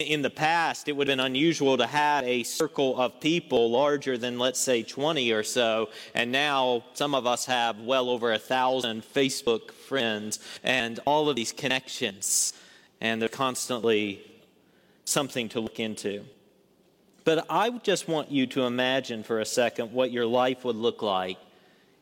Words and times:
In 0.00 0.22
the 0.22 0.30
past, 0.30 0.88
it 0.88 0.92
would 0.96 1.06
have 1.06 1.16
been 1.16 1.24
unusual 1.24 1.76
to 1.76 1.86
have 1.86 2.24
a 2.24 2.42
circle 2.42 3.00
of 3.00 3.20
people 3.20 3.70
larger 3.70 4.18
than, 4.18 4.40
let's 4.40 4.58
say, 4.58 4.82
20 4.82 5.30
or 5.30 5.44
so. 5.44 5.88
And 6.14 6.32
now 6.32 6.82
some 6.94 7.14
of 7.14 7.28
us 7.28 7.46
have 7.46 7.78
well 7.78 8.10
over 8.10 8.32
a 8.32 8.38
thousand 8.40 9.04
Facebook 9.04 9.70
friends 9.70 10.40
and 10.64 10.98
all 11.06 11.28
of 11.28 11.36
these 11.36 11.52
connections. 11.52 12.54
And 13.00 13.22
they're 13.22 13.28
constantly 13.28 14.20
something 15.04 15.48
to 15.50 15.60
look 15.60 15.78
into. 15.78 16.24
But 17.22 17.46
I 17.48 17.70
just 17.70 18.08
want 18.08 18.32
you 18.32 18.48
to 18.48 18.64
imagine 18.64 19.22
for 19.22 19.38
a 19.38 19.46
second 19.46 19.92
what 19.92 20.10
your 20.10 20.26
life 20.26 20.64
would 20.64 20.74
look 20.74 21.02
like 21.02 21.38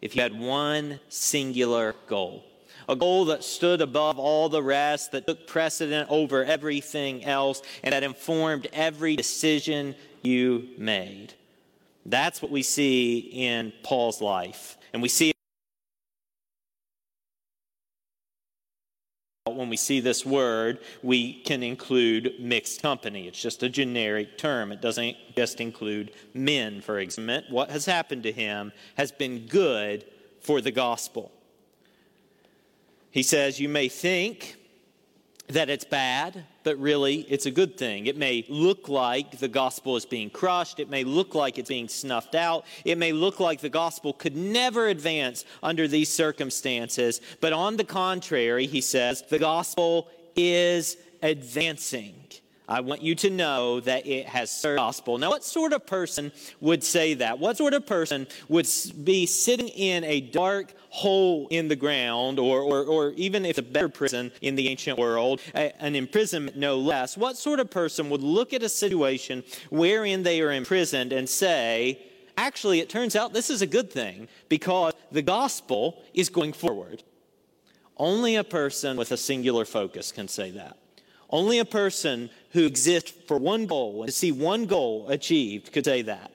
if 0.01 0.17
you 0.17 0.23
had 0.23 0.41
one 0.41 0.99
singular 1.11 1.95
goal 2.07 2.43
a 2.89 2.97
goal 2.97 3.27
that 3.27 3.45
stood 3.45 3.81
above 3.81 4.19
all 4.19 4.49
the 4.49 4.63
rest, 4.63 5.13
that 5.13 5.27
took 5.27 5.47
precedent 5.47 6.09
over 6.11 6.45
everything 6.45 7.25
else, 7.25 7.63
and 7.83 7.93
that 7.93 8.03
informed 8.03 8.69
every 8.73 9.17
decision 9.17 9.95
you 10.23 10.69
made. 10.79 11.35
That's 12.07 12.43
what 12.43 12.51
we 12.51 12.63
see 12.63 13.19
in 13.19 13.73
Paul's 13.83 14.21
life. 14.21 14.77
And 14.93 15.03
we 15.03 15.09
see 15.09 15.33
when 19.45 19.69
we 19.69 19.77
see 19.77 20.01
this 20.01 20.25
word, 20.25 20.79
we 21.03 21.35
can 21.43 21.63
include 21.63 22.35
mixed 22.41 22.83
company. 22.83 23.29
It's 23.29 23.41
just 23.41 23.63
a 23.63 23.69
generic 23.69 24.39
term. 24.39 24.73
It 24.73 24.81
doesn't 24.81 25.17
just 25.37 25.61
include 25.61 26.13
men, 26.35 26.81
for 26.81 26.99
example. 26.99 27.43
What 27.51 27.71
has 27.71 27.87
happened 27.87 28.23
to 28.25 28.33
him 28.33 28.73
has 28.97 29.13
been 29.13 29.47
good 29.47 30.05
for 30.41 30.61
the 30.61 30.71
gospel. 30.71 31.33
He 33.13 33.23
says, 33.23 33.61
You 33.61 33.69
may 33.69 33.89
think 33.89 34.57
that 35.49 35.69
it's 35.69 35.85
bad, 35.85 36.45
but 36.65 36.79
really 36.79 37.21
it's 37.29 37.47
a 37.47 37.51
good 37.51 37.77
thing. 37.77 38.07
It 38.07 38.17
may 38.17 38.45
look 38.49 38.89
like 38.89 39.39
the 39.39 39.49
gospel 39.49 39.97
is 39.97 40.07
being 40.07 40.31
crushed. 40.31 40.81
It 40.81 40.89
may 40.89 41.05
look 41.05 41.35
like 41.35 41.59
it's 41.59 41.69
being 41.69 41.89
snuffed 41.89 42.35
out. 42.35 42.65
It 42.85 42.97
may 42.97 43.13
look 43.13 43.39
like 43.39 43.61
the 43.61 43.69
gospel 43.69 44.15
could 44.15 44.35
never 44.35 44.89
advance 44.89 45.45
under 45.63 45.87
these 45.87 46.09
circumstances. 46.09 47.21
But 47.41 47.53
on 47.53 47.77
the 47.77 47.85
contrary, 47.85 48.67
he 48.67 48.81
says, 48.81 49.23
the 49.29 49.39
gospel 49.39 50.09
is 50.35 50.97
advancing. 51.23 52.15
I 52.73 52.81
want 52.81 53.03
you 53.03 53.15
to 53.17 53.29
know 53.29 53.81
that 53.81 54.07
it 54.07 54.25
has 54.27 54.51
served 54.51 54.79
the 54.79 54.83
gospel. 54.83 55.19
Now, 55.19 55.29
what 55.29 55.45
sort 55.45 55.75
of 55.75 55.85
person 55.85 56.33
would 56.61 56.83
say 56.83 57.13
that? 57.15 57.39
What 57.39 57.59
sort 57.59 57.75
of 57.75 57.85
person 57.85 58.27
would 58.49 58.67
be 59.05 59.27
sitting 59.27 59.69
in 59.69 60.05
a 60.05 60.23
dark 60.23 60.73
hole 60.89 61.49
in 61.51 61.69
the 61.69 61.77
ground, 61.77 62.39
or, 62.39 62.61
or, 62.61 62.85
or 62.85 63.11
even 63.11 63.45
if 63.45 63.51
it's 63.51 63.59
a 63.59 63.63
better 63.63 63.91
prison 63.91 64.33
in 64.41 64.55
the 64.55 64.69
ancient 64.69 64.99
world, 64.99 65.43
a, 65.55 65.83
an 65.83 65.95
imprisonment 65.95 66.57
no 66.57 66.79
less? 66.79 67.15
What 67.15 67.37
sort 67.37 67.61
of 67.61 67.71
person 67.71 68.09
would 68.09 68.23
look 68.23 68.55
at 68.55 68.63
a 68.63 68.71
situation 68.71 69.45
wherein 69.69 70.23
they 70.23 70.41
are 70.41 70.53
imprisoned 70.53 71.13
and 71.13 71.29
say, 71.29 72.01
actually, 72.39 72.81
it 72.81 72.89
turns 72.89 73.15
out 73.15 73.35
this 73.35 73.51
is 73.51 73.61
a 73.61 73.67
good 73.67 73.93
thing 73.93 74.29
because 74.49 74.95
the 75.11 75.21
gospel 75.21 76.03
is 76.15 76.31
going 76.31 76.55
forward? 76.55 77.03
Only 77.99 78.37
a 78.37 78.45
person 78.45 78.97
with 78.97 79.13
a 79.13 79.19
singular 79.19 79.67
focus 79.67 80.11
can 80.11 80.27
say 80.27 80.53
that. 80.53 80.79
Only 81.33 81.59
a 81.59 81.65
person 81.65 82.31
who 82.51 82.67
exists 82.67 83.11
for 83.27 83.39
one 83.39 83.67
goal 83.67 84.03
and 84.03 84.09
to 84.09 84.13
see 84.13 84.31
one 84.31 84.67
goal 84.67 85.09
achieved 85.09 85.73
could 85.73 85.85
say 85.85 86.03
that. 86.03 86.31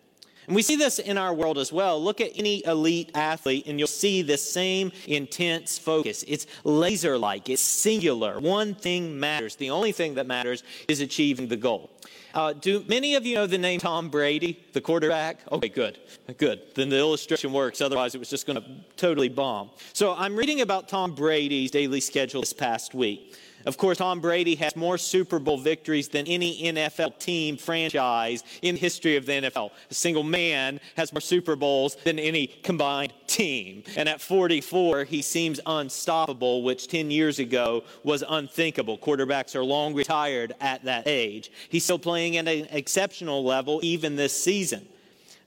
And 0.47 0.55
we 0.55 0.61
see 0.61 0.77
this 0.77 0.97
in 0.97 1.17
our 1.17 1.33
world 1.33 1.57
as 1.57 1.73
well. 1.73 2.01
Look 2.01 2.21
at 2.21 2.31
any 2.35 2.65
elite 2.65 3.11
athlete, 3.13 3.67
and 3.67 3.77
you'll 3.77 3.87
see 3.89 4.21
this 4.21 4.41
same 4.49 4.93
intense 5.05 5.77
focus. 5.77 6.23
It's 6.25 6.47
laser 6.63 7.17
like, 7.17 7.49
it's 7.49 7.61
singular. 7.61 8.39
One 8.39 8.73
thing 8.73 9.19
matters. 9.19 9.57
The 9.57 9.71
only 9.71 9.91
thing 9.91 10.15
that 10.15 10.25
matters 10.25 10.63
is 10.87 11.01
achieving 11.01 11.49
the 11.49 11.57
goal. 11.57 11.91
Uh, 12.33 12.53
do 12.53 12.83
many 12.87 13.15
of 13.15 13.25
you 13.25 13.35
know 13.35 13.45
the 13.45 13.57
name 13.57 13.79
Tom 13.81 14.09
Brady, 14.09 14.63
the 14.71 14.79
quarterback? 14.79 15.39
Okay, 15.51 15.67
good, 15.67 15.99
good. 16.37 16.61
Then 16.75 16.87
the 16.87 16.97
illustration 16.97 17.51
works. 17.51 17.81
Otherwise, 17.81 18.15
it 18.15 18.19
was 18.19 18.29
just 18.29 18.47
going 18.47 18.61
to 18.61 18.65
totally 18.95 19.27
bomb. 19.27 19.71
So 19.91 20.13
I'm 20.13 20.37
reading 20.37 20.61
about 20.61 20.87
Tom 20.87 21.13
Brady's 21.13 21.71
daily 21.71 21.99
schedule 21.99 22.41
this 22.41 22.53
past 22.53 22.93
week. 22.93 23.35
Of 23.67 23.75
course, 23.75 23.97
Tom 23.97 24.21
Brady 24.21 24.55
has 24.55 24.77
more 24.77 24.97
Super 24.97 25.39
Bowl 25.39 25.57
victories 25.57 26.07
than 26.07 26.25
any 26.25 26.63
NFL 26.63 27.19
team 27.19 27.57
franchise 27.57 28.45
in 28.61 28.75
the 28.75 28.81
history 28.81 29.17
of 29.17 29.25
the 29.25 29.33
NFL. 29.33 29.71
A 29.91 29.93
single 29.93 30.23
man 30.23 30.79
has 30.95 31.11
more 31.11 31.19
Super 31.19 31.57
Bowls 31.57 31.97
than 32.05 32.17
any 32.17 32.47
combined 32.47 33.11
team. 33.27 33.83
And 33.97 34.07
at 34.07 34.21
44, 34.21 35.03
he 35.03 35.21
seems 35.21 35.59
unstoppable, 35.65 36.63
which 36.63 36.87
10 36.87 37.11
years 37.11 37.39
ago 37.39 37.83
was 38.05 38.23
unthinkable. 38.29 38.97
Quarterbacks 38.97 39.53
are 39.53 39.65
long 39.65 39.93
retired 39.93 40.55
at 40.61 40.85
that 40.85 41.05
age. 41.05 41.51
He's 41.67 41.83
still 41.83 41.99
playing 41.99 42.37
at 42.37 42.47
an 42.47 42.67
exceptional 42.71 43.43
level 43.43 43.81
even 43.83 44.15
this 44.15 44.31
season. 44.31 44.87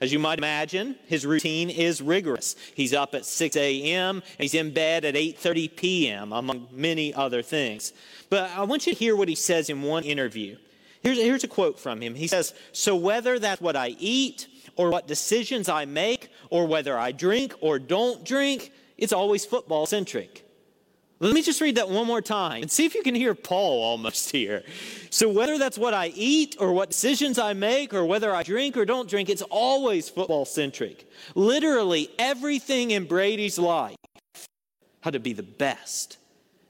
As 0.00 0.12
you 0.12 0.18
might 0.18 0.38
imagine, 0.38 0.96
his 1.06 1.26
routine 1.26 1.68
is 1.68 2.00
rigorous. 2.00 2.56
He's 2.74 2.94
up 2.94 3.14
at 3.14 3.26
6 3.26 3.54
a.m. 3.56 4.16
and 4.16 4.24
he's 4.38 4.54
in 4.54 4.72
bed 4.72 5.04
at 5.04 5.14
8:30 5.14 5.76
p.m. 5.76 6.32
among 6.32 6.68
many 6.72 7.12
other 7.12 7.42
things. 7.42 7.92
But 8.30 8.50
I 8.52 8.62
want 8.64 8.86
you 8.86 8.94
to 8.94 8.98
hear 8.98 9.14
what 9.14 9.28
he 9.28 9.34
says 9.34 9.68
in 9.68 9.82
one 9.82 10.04
interview. 10.04 10.56
Here's, 11.02 11.18
here's 11.18 11.44
a 11.44 11.48
quote 11.48 11.78
from 11.78 12.00
him. 12.00 12.14
He 12.14 12.28
says, 12.28 12.54
"So 12.72 12.96
whether 12.96 13.38
that's 13.38 13.60
what 13.60 13.76
I 13.76 13.88
eat 13.98 14.48
or 14.76 14.90
what 14.90 15.06
decisions 15.06 15.68
I 15.68 15.84
make 15.84 16.30
or 16.48 16.66
whether 16.66 16.98
I 16.98 17.12
drink 17.12 17.54
or 17.60 17.78
don't 17.78 18.24
drink, 18.24 18.72
it's 18.96 19.12
always 19.12 19.44
football 19.44 19.84
centric." 19.84 20.49
Let 21.22 21.34
me 21.34 21.42
just 21.42 21.60
read 21.60 21.74
that 21.74 21.90
one 21.90 22.06
more 22.06 22.22
time 22.22 22.62
and 22.62 22.70
see 22.70 22.86
if 22.86 22.94
you 22.94 23.02
can 23.02 23.14
hear 23.14 23.34
Paul 23.34 23.82
almost 23.82 24.30
here. 24.30 24.62
So, 25.10 25.28
whether 25.28 25.58
that's 25.58 25.76
what 25.76 25.92
I 25.92 26.06
eat 26.14 26.56
or 26.58 26.72
what 26.72 26.90
decisions 26.90 27.38
I 27.38 27.52
make 27.52 27.92
or 27.92 28.06
whether 28.06 28.34
I 28.34 28.42
drink 28.42 28.74
or 28.78 28.86
don't 28.86 29.06
drink, 29.08 29.28
it's 29.28 29.42
always 29.42 30.08
football 30.08 30.46
centric. 30.46 31.06
Literally, 31.34 32.08
everything 32.18 32.92
in 32.92 33.04
Brady's 33.04 33.58
life 33.58 33.96
had 35.02 35.12
to 35.12 35.20
be 35.20 35.34
the 35.34 35.42
best. 35.42 36.16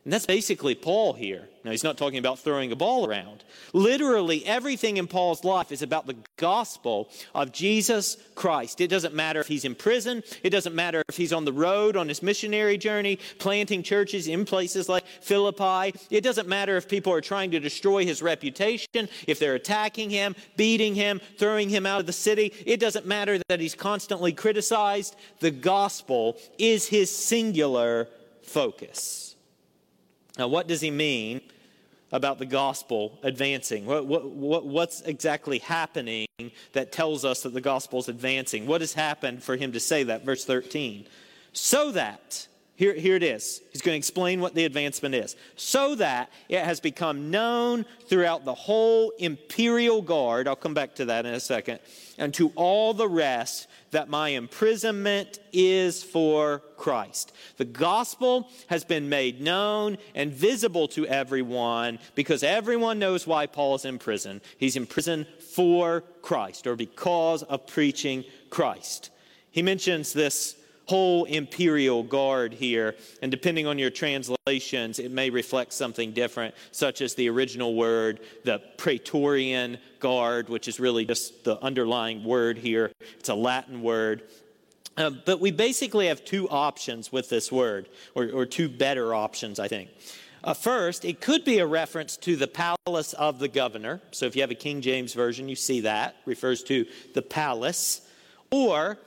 And 0.05 0.13
that's 0.15 0.25
basically 0.25 0.75
Paul 0.75 1.13
here. 1.13 1.47
Now, 1.63 1.73
he's 1.73 1.85
not 1.85 1.99
talking 1.99 2.19
about 2.19 2.39
throwing 2.39 2.73
a 2.73 2.77
ball 2.77 3.07
around. 3.07 3.45
Literally, 3.75 4.47
everything 4.47 4.97
in 4.97 5.07
Paul's 5.07 5.45
life 5.45 5.71
is 5.71 5.83
about 5.83 6.07
the 6.07 6.17
gospel 6.39 7.11
of 7.35 7.53
Jesus 7.53 8.17
Christ. 8.35 8.81
It 8.81 8.89
doesn't 8.89 9.15
matter 9.15 9.41
if 9.41 9.47
he's 9.47 9.67
in 9.67 9.75
prison, 9.75 10.23
it 10.43 10.51
doesn't 10.51 10.75
matter 10.75 11.03
if 11.11 11.19
he's 11.19 11.35
on 11.35 11.45
the 11.45 11.53
road 11.53 11.99
on 11.99 12.09
his 12.09 12.23
missionary 12.23 12.79
journey, 12.79 13.19
planting 13.39 13.83
churches 13.83 14.27
in 14.27 14.47
places 14.47 14.89
like 14.89 15.05
Philippi. 15.21 15.95
It 16.09 16.23
doesn't 16.23 16.49
matter 16.49 16.79
if 16.79 16.89
people 16.89 17.13
are 17.13 17.21
trying 17.21 17.51
to 17.51 17.61
destroy 17.61 18.07
his 18.07 18.23
reputation, 18.23 19.11
if 19.27 19.39
they're 19.39 19.55
attacking 19.55 20.09
him, 20.09 20.35
beating 20.57 20.95
him, 20.95 21.21
throwing 21.37 21.69
him 21.69 21.85
out 21.85 22.01
of 22.01 22.07
the 22.07 22.13
city. 22.15 22.55
It 22.65 22.81
doesn't 22.81 23.05
matter 23.05 23.39
that 23.49 23.61
he's 23.61 23.75
constantly 23.75 24.33
criticized. 24.33 25.15
The 25.41 25.51
gospel 25.51 26.39
is 26.57 26.87
his 26.87 27.15
singular 27.15 28.09
focus. 28.43 29.30
Now, 30.41 30.49
what 30.49 30.67
does 30.67 30.81
he 30.81 30.91
mean 30.91 31.43
about 32.13 32.39
the 32.39 32.47
gospel 32.47 33.19
advancing? 33.23 33.85
What, 33.85 34.07
what, 34.07 34.25
what, 34.25 34.67
what's 34.67 35.03
exactly 35.03 35.59
happening 35.59 36.27
that 36.73 36.93
tells 36.93 37.27
us 37.27 37.43
that 37.43 37.53
the 37.53 37.61
gospel 37.61 37.99
is 37.99 38.09
advancing? 38.09 38.67
What 38.67 38.81
has 38.81 38.95
happened 38.95 39.43
for 39.43 39.57
him 39.57 39.73
to 39.73 39.81
say 39.81 40.03
that? 40.05 40.25
Verse 40.25 40.47
13. 40.47 41.07
So 41.53 41.93
that, 41.93 42.49
here, 42.81 42.95
here 42.95 43.15
it 43.15 43.23
is. 43.23 43.61
He's 43.73 43.83
going 43.83 43.93
to 43.93 43.99
explain 43.99 44.41
what 44.41 44.55
the 44.55 44.65
advancement 44.65 45.15
is. 45.15 45.37
So 45.55 45.97
that 45.97 46.33
it 46.49 46.65
has 46.65 46.81
become 46.81 47.31
known 47.31 47.85
throughout 48.07 48.47
the 48.47 48.55
whole 48.55 49.13
imperial 49.19 50.01
guard, 50.01 50.49
I'll 50.49 50.57
come 50.57 50.73
back 50.73 50.95
to 50.95 51.05
that 51.05 51.27
in 51.27 51.35
a 51.35 51.41
second, 51.41 51.81
and 52.17 52.33
to 52.33 52.53
all 52.55 52.95
the 52.95 53.07
rest 53.07 53.69
that 53.91 54.09
my 54.09 54.31
imprisonment 54.31 55.41
is 55.53 56.03
for 56.03 56.63
Christ. 56.79 57.35
The 57.59 57.67
gospel 57.67 58.49
has 58.69 58.83
been 58.83 59.11
made 59.11 59.43
known 59.43 59.99
and 60.15 60.33
visible 60.33 60.89
to 60.89 61.07
everyone 61.07 61.99
because 62.15 62.43
everyone 62.43 62.99
knows 62.99 63.27
why 63.27 63.45
Paul 63.45 63.75
is 63.75 63.85
in 63.85 63.99
prison. 63.99 64.41
He's 64.57 64.77
in 64.77 64.87
prison 64.87 65.27
for 65.55 66.01
Christ 66.23 66.67
or 66.67 66.77
because 66.77 67.43
of 67.43 67.67
preaching 67.67 68.25
Christ. 68.49 69.11
He 69.51 69.61
mentions 69.61 70.15
this 70.15 70.57
whole 70.91 71.25
imperial 71.27 72.03
guard 72.03 72.53
here. 72.53 72.97
And 73.23 73.31
depending 73.31 73.69
on 73.69 73.79
your 73.79 73.91
translations, 73.91 74.99
it 74.99 75.13
may 75.13 75.31
reflect 75.31 75.73
something 75.73 76.11
different, 76.11 76.53
such 76.73 77.01
as 77.01 77.15
the 77.15 77.29
original 77.29 77.77
word, 77.77 78.19
the 78.45 78.61
Praetorian 78.77 79.79
guard, 80.01 80.49
which 80.49 80.67
is 80.67 80.81
really 80.81 81.05
just 81.05 81.45
the 81.45 81.63
underlying 81.63 82.25
word 82.25 82.59
here. 82.59 82.91
It's 83.21 83.29
a 83.29 83.37
Latin 83.37 83.83
word. 83.83 84.25
Uh, 84.97 85.11
but 85.25 85.39
we 85.39 85.53
basically 85.53 86.09
have 86.09 86.25
two 86.25 86.49
options 86.49 87.13
with 87.13 87.29
this 87.29 87.53
word, 87.53 87.89
or, 88.17 88.29
or 88.35 88.45
two 88.45 88.69
better 88.69 89.15
options, 89.15 89.61
I 89.61 89.69
think. 89.69 89.91
Uh, 90.43 90.55
first, 90.55 91.05
it 91.05 91.21
could 91.21 91.45
be 91.45 91.61
a 91.61 91.67
reference 91.67 92.17
to 92.17 92.35
the 92.35 92.49
palace 92.49 93.13
of 93.13 93.39
the 93.39 93.49
governor. 93.49 94.01
So 94.11 94.27
if 94.27 94.35
you 94.35 94.43
have 94.43 94.51
a 94.51 94.57
King 94.57 94.81
James 94.81 95.15
version, 95.15 95.49
you 95.49 95.55
see 95.55 95.83
that, 95.83 96.17
refers 96.27 96.65
to 96.65 96.85
the 97.15 97.23
palace. 97.23 98.01
Or 98.51 98.99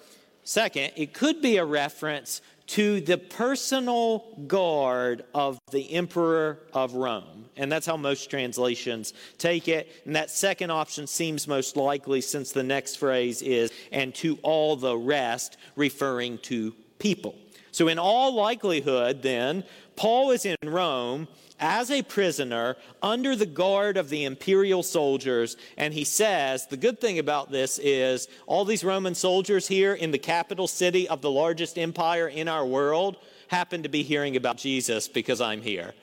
Second, 0.44 0.92
it 0.96 1.14
could 1.14 1.42
be 1.42 1.58
a 1.58 1.66
reference 1.66 2.42
to 2.66 3.02
the 3.02 3.18
personal 3.18 4.20
guard 4.48 5.26
of 5.34 5.60
the 5.72 5.94
emperor 5.94 6.60
of 6.74 6.94
Rome. 6.94 7.46
And 7.56 7.72
that's 7.72 7.86
how 7.86 7.98
most 7.98 8.30
translations 8.30 9.14
take 9.38 9.68
it. 9.68 9.90
And 10.06 10.16
that 10.16 10.32
second 10.32 10.72
option 10.72 11.08
seems 11.08 11.48
most 11.48 11.78
likely 11.78 12.22
since 12.22 12.52
the 12.52 12.64
next 12.64 12.96
phrase 12.96 13.42
is, 13.42 13.72
and 13.92 14.14
to 14.16 14.40
all 14.42 14.76
the 14.76 14.98
rest, 14.98 15.58
referring 15.76 16.40
to 16.40 16.74
people. 17.00 17.36
So, 17.72 17.88
in 17.88 17.98
all 17.98 18.36
likelihood, 18.36 19.24
then, 19.24 19.64
Paul 19.96 20.32
is 20.32 20.46
in 20.46 20.58
Rome 20.64 21.28
as 21.60 21.90
a 21.92 22.02
prisoner 22.02 22.76
under 23.02 23.36
the 23.36 23.46
guard 23.46 23.96
of 23.96 24.10
the 24.10 24.26
imperial 24.26 24.84
soldiers. 24.84 25.56
And 25.78 25.94
he 25.94 26.04
says, 26.04 26.68
the 26.68 26.78
good 26.78 27.00
thing 27.00 27.20
about 27.20 27.52
this 27.52 27.80
is 27.80 28.28
all 28.48 28.66
these 28.66 28.84
Roman 28.84 29.16
soldiers 29.16 29.68
here 29.68 29.94
in 29.94 30.12
the 30.12 30.18
capital 30.18 30.68
city 30.68 31.08
of 31.08 31.22
the 31.22 31.32
largest 31.32 31.78
empire 31.78 32.28
in 32.28 32.48
our 32.48 32.66
world 32.66 33.18
happen 33.48 33.84
to 33.84 33.90
be 33.90 34.04
hearing 34.04 34.36
about 34.36 34.58
Jesus 34.58 35.08
because 35.08 35.40
I'm 35.40 35.62
here. 35.62 35.94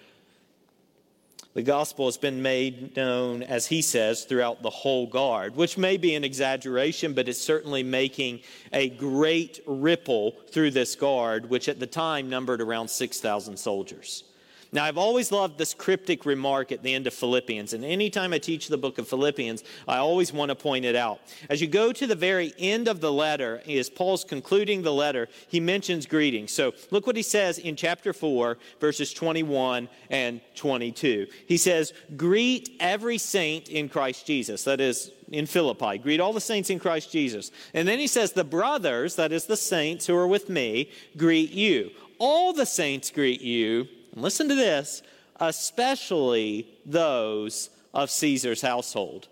The 1.53 1.63
gospel 1.63 2.07
has 2.07 2.17
been 2.17 2.43
made 2.43 2.97
known, 2.97 3.43
as 3.43 3.67
he 3.67 3.83
says, 3.83 4.25
throughout 4.25 4.63
the 4.63 4.71
whole 4.71 5.09
guard, 5.09 5.57
which 5.57 5.77
may 5.77 5.97
be 5.97 6.15
an 6.15 6.23
exaggeration, 6.23 7.13
but 7.13 7.29
it's 7.29 7.41
certainly 7.41 7.83
making 7.83 8.41
a 8.73 8.89
great 8.89 9.61
ripple 9.67 10.37
through 10.53 10.71
this 10.71 10.95
guard, 10.95 11.51
which 11.51 11.69
at 11.69 11.81
the 11.81 11.89
time 11.89 12.31
numbered 12.31 12.61
around 12.61 12.89
6,000 12.89 13.57
soldiers. 13.57 14.23
Now, 14.73 14.85
I've 14.85 14.99
always 14.99 15.33
loved 15.33 15.59
this 15.59 15.75
cryptic 15.75 16.25
remark 16.25 16.71
at 16.71 16.83
the 16.83 16.95
end 16.95 17.09
of 17.09 17.15
Philippians, 17.15 17.73
and 17.73 17.85
anytime 17.85 18.33
I 18.33 18.39
teach 18.39 18.69
the 18.69 18.79
book 18.79 18.99
of 18.99 19.09
Philippians, 19.09 19.65
I 19.89 19.97
always 19.97 20.33
want 20.33 20.51
to 20.51 20.55
point 20.55 20.85
it 20.85 20.95
out. 20.95 21.21
As 21.49 21.61
you 21.61 21.67
go 21.67 21.93
to 21.93 22.07
the 22.07 22.15
very 22.15 22.53
end 22.57 22.87
of 22.87 23.01
the 23.01 23.13
letter, 23.13 23.63
as 23.69 23.91
Paul's 23.91 24.23
concluding 24.23 24.83
the 24.83 24.93
letter, 24.93 25.29
he 25.49 25.59
mentions 25.59 26.07
greetings. 26.07 26.53
So 26.53 26.73
look 26.93 27.07
what 27.07 27.17
he 27.17 27.23
says 27.23 27.59
in 27.59 27.75
chapter 27.75 28.13
4, 28.13 28.59
verses 28.81 29.13
21 29.13 29.89
and 30.09 30.41
22. 30.55 31.27
He 31.47 31.57
says, 31.57 31.93
Greet 32.17 32.77
every 32.79 33.19
saint 33.19 33.69
in 33.69 33.89
Christ 33.89 34.25
Jesus. 34.25 34.63
That 34.65 34.81
is, 34.81 35.11
in 35.31 35.47
Philippi. 35.47 35.99
Greet 35.99 36.21
all 36.21 36.33
the 36.33 36.41
saints 36.41 36.71
in 36.71 36.79
Christ 36.79 37.13
Jesus. 37.13 37.51
And 37.73 37.87
then 37.87 37.99
he 37.99 38.07
says, 38.07 38.33
The 38.33 38.45
brothers, 38.45 39.17
that 39.17 39.33
is 39.33 39.47
the 39.47 39.57
saints 39.57 40.07
who 40.07 40.17
are 40.17 40.27
with 40.27 40.49
me, 40.49 40.91
greet 41.17 41.53
you. 41.53 41.91
All 42.19 42.53
the 42.53 42.67
saints 42.67 43.11
greet 43.11 43.41
you 43.41 43.89
and 44.13 44.23
listen 44.23 44.49
to 44.49 44.55
this, 44.55 45.03
especially 45.39 46.69
those 46.85 47.71
of 47.95 48.11
Caesar's 48.11 48.63
household. 48.63 49.29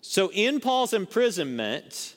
So, 0.00 0.30
in 0.32 0.60
Paul's 0.60 0.92
imprisonment, 0.92 2.16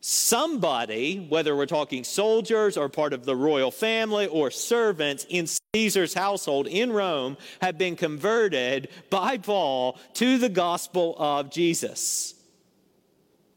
somebody, 0.00 1.26
whether 1.28 1.56
we're 1.56 1.66
talking 1.66 2.04
soldiers 2.04 2.76
or 2.76 2.88
part 2.88 3.12
of 3.12 3.24
the 3.24 3.36
royal 3.36 3.70
family 3.70 4.26
or 4.26 4.50
servants 4.50 5.24
in 5.28 5.46
Caesar's 5.74 6.12
household 6.12 6.66
in 6.66 6.92
Rome, 6.92 7.38
have 7.62 7.78
been 7.78 7.96
converted 7.96 8.88
by 9.08 9.38
Paul 9.38 9.98
to 10.14 10.36
the 10.38 10.48
gospel 10.48 11.16
of 11.18 11.50
Jesus. 11.50 12.34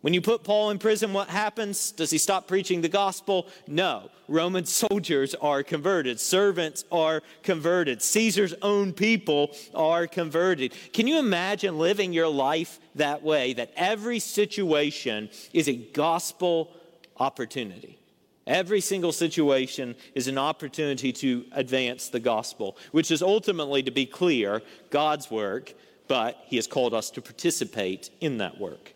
When 0.05 0.13
you 0.13 0.21
put 0.21 0.43
Paul 0.43 0.69
in 0.69 0.77
prison, 0.77 1.13
what 1.13 1.29
happens? 1.29 1.91
Does 1.91 2.11
he 2.11 2.19
stop 2.19 2.47
preaching 2.47 2.81
the 2.81 2.87
gospel? 2.87 3.47
No. 3.65 4.11
Roman 4.27 4.63
soldiers 4.63 5.33
are 5.33 5.63
converted, 5.63 6.19
servants 6.19 6.85
are 6.91 7.23
converted, 7.41 8.03
Caesar's 8.03 8.53
own 8.61 8.93
people 8.93 9.49
are 9.73 10.05
converted. 10.05 10.75
Can 10.93 11.07
you 11.07 11.17
imagine 11.17 11.79
living 11.79 12.13
your 12.13 12.27
life 12.27 12.79
that 12.93 13.23
way? 13.23 13.53
That 13.53 13.71
every 13.75 14.19
situation 14.19 15.27
is 15.53 15.67
a 15.67 15.73
gospel 15.73 16.71
opportunity. 17.17 17.97
Every 18.45 18.81
single 18.81 19.11
situation 19.11 19.95
is 20.13 20.27
an 20.27 20.37
opportunity 20.37 21.13
to 21.13 21.45
advance 21.51 22.09
the 22.09 22.19
gospel, 22.19 22.77
which 22.91 23.09
is 23.09 23.23
ultimately, 23.23 23.81
to 23.81 23.89
be 23.89 24.05
clear, 24.05 24.61
God's 24.91 25.31
work, 25.31 25.73
but 26.07 26.37
He 26.45 26.57
has 26.57 26.67
called 26.67 26.93
us 26.93 27.09
to 27.09 27.23
participate 27.23 28.11
in 28.21 28.37
that 28.37 28.59
work. 28.59 28.94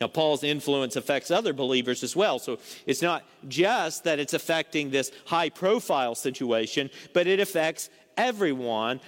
Now, 0.00 0.06
Paul's 0.08 0.42
influence 0.42 0.96
affects 0.96 1.30
other 1.30 1.52
believers 1.52 2.02
as 2.02 2.16
well. 2.16 2.38
So 2.38 2.58
it's 2.86 3.02
not 3.02 3.24
just 3.48 4.04
that 4.04 4.18
it's 4.18 4.32
affecting 4.32 4.90
this 4.90 5.12
high 5.26 5.50
profile 5.50 6.14
situation, 6.14 6.88
but 7.12 7.26
it 7.26 7.38
affects 7.38 7.90
everyone, 8.16 9.00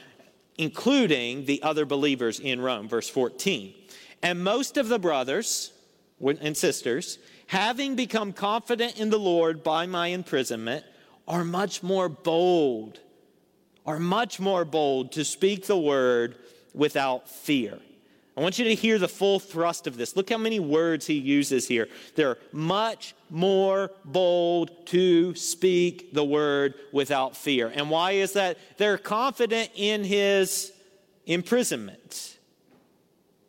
including 0.58 1.46
the 1.46 1.62
other 1.62 1.86
believers 1.86 2.40
in 2.40 2.60
Rome. 2.60 2.88
Verse 2.88 3.08
14. 3.08 3.74
And 4.22 4.44
most 4.44 4.76
of 4.76 4.88
the 4.88 4.98
brothers 4.98 5.72
and 6.20 6.56
sisters, 6.56 7.18
having 7.46 7.96
become 7.96 8.34
confident 8.34 8.98
in 9.00 9.08
the 9.08 9.18
Lord 9.18 9.64
by 9.64 9.86
my 9.86 10.08
imprisonment, 10.08 10.84
are 11.26 11.44
much 11.44 11.82
more 11.82 12.10
bold, 12.10 13.00
are 13.86 13.98
much 13.98 14.38
more 14.38 14.66
bold 14.66 15.12
to 15.12 15.24
speak 15.24 15.66
the 15.66 15.78
word 15.78 16.36
without 16.74 17.28
fear. 17.30 17.78
I 18.36 18.40
want 18.40 18.58
you 18.58 18.64
to 18.64 18.74
hear 18.74 18.98
the 18.98 19.08
full 19.08 19.38
thrust 19.38 19.86
of 19.86 19.98
this. 19.98 20.16
Look 20.16 20.30
how 20.30 20.38
many 20.38 20.58
words 20.58 21.06
he 21.06 21.14
uses 21.14 21.68
here. 21.68 21.88
They're 22.14 22.38
much 22.50 23.14
more 23.28 23.90
bold 24.04 24.86
to 24.86 25.34
speak 25.34 26.14
the 26.14 26.24
word 26.24 26.74
without 26.92 27.36
fear. 27.36 27.70
And 27.74 27.90
why 27.90 28.12
is 28.12 28.32
that? 28.32 28.56
They're 28.78 28.96
confident 28.96 29.70
in 29.74 30.04
his 30.04 30.72
imprisonment. 31.26 32.38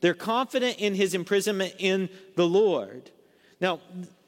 They're 0.01 0.13
confident 0.13 0.79
in 0.79 0.95
his 0.95 1.13
imprisonment 1.13 1.75
in 1.79 2.09
the 2.35 2.45
Lord. 2.45 3.09
Now, 3.61 3.79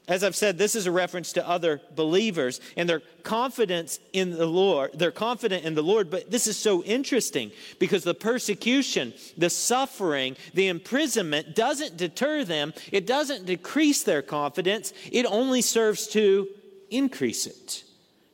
as 0.08 0.22
I've 0.22 0.36
said, 0.36 0.56
this 0.56 0.76
is 0.76 0.86
a 0.86 0.92
reference 0.92 1.32
to 1.32 1.48
other 1.48 1.80
believers 1.96 2.60
and 2.76 2.88
their 2.88 3.02
confidence 3.24 3.98
in 4.12 4.30
the 4.30 4.46
Lord. 4.46 4.92
They're 4.94 5.10
confident 5.10 5.64
in 5.64 5.74
the 5.74 5.82
Lord, 5.82 6.10
but 6.10 6.30
this 6.30 6.46
is 6.46 6.56
so 6.56 6.84
interesting 6.84 7.50
because 7.80 8.04
the 8.04 8.14
persecution, 8.14 9.14
the 9.36 9.50
suffering, 9.50 10.36
the 10.54 10.68
imprisonment 10.68 11.56
doesn't 11.56 11.96
deter 11.96 12.44
them. 12.44 12.72
It 12.92 13.06
doesn't 13.06 13.46
decrease 13.46 14.04
their 14.04 14.22
confidence. 14.22 14.92
It 15.10 15.26
only 15.26 15.60
serves 15.60 16.06
to 16.08 16.46
increase 16.88 17.46
it. 17.46 17.82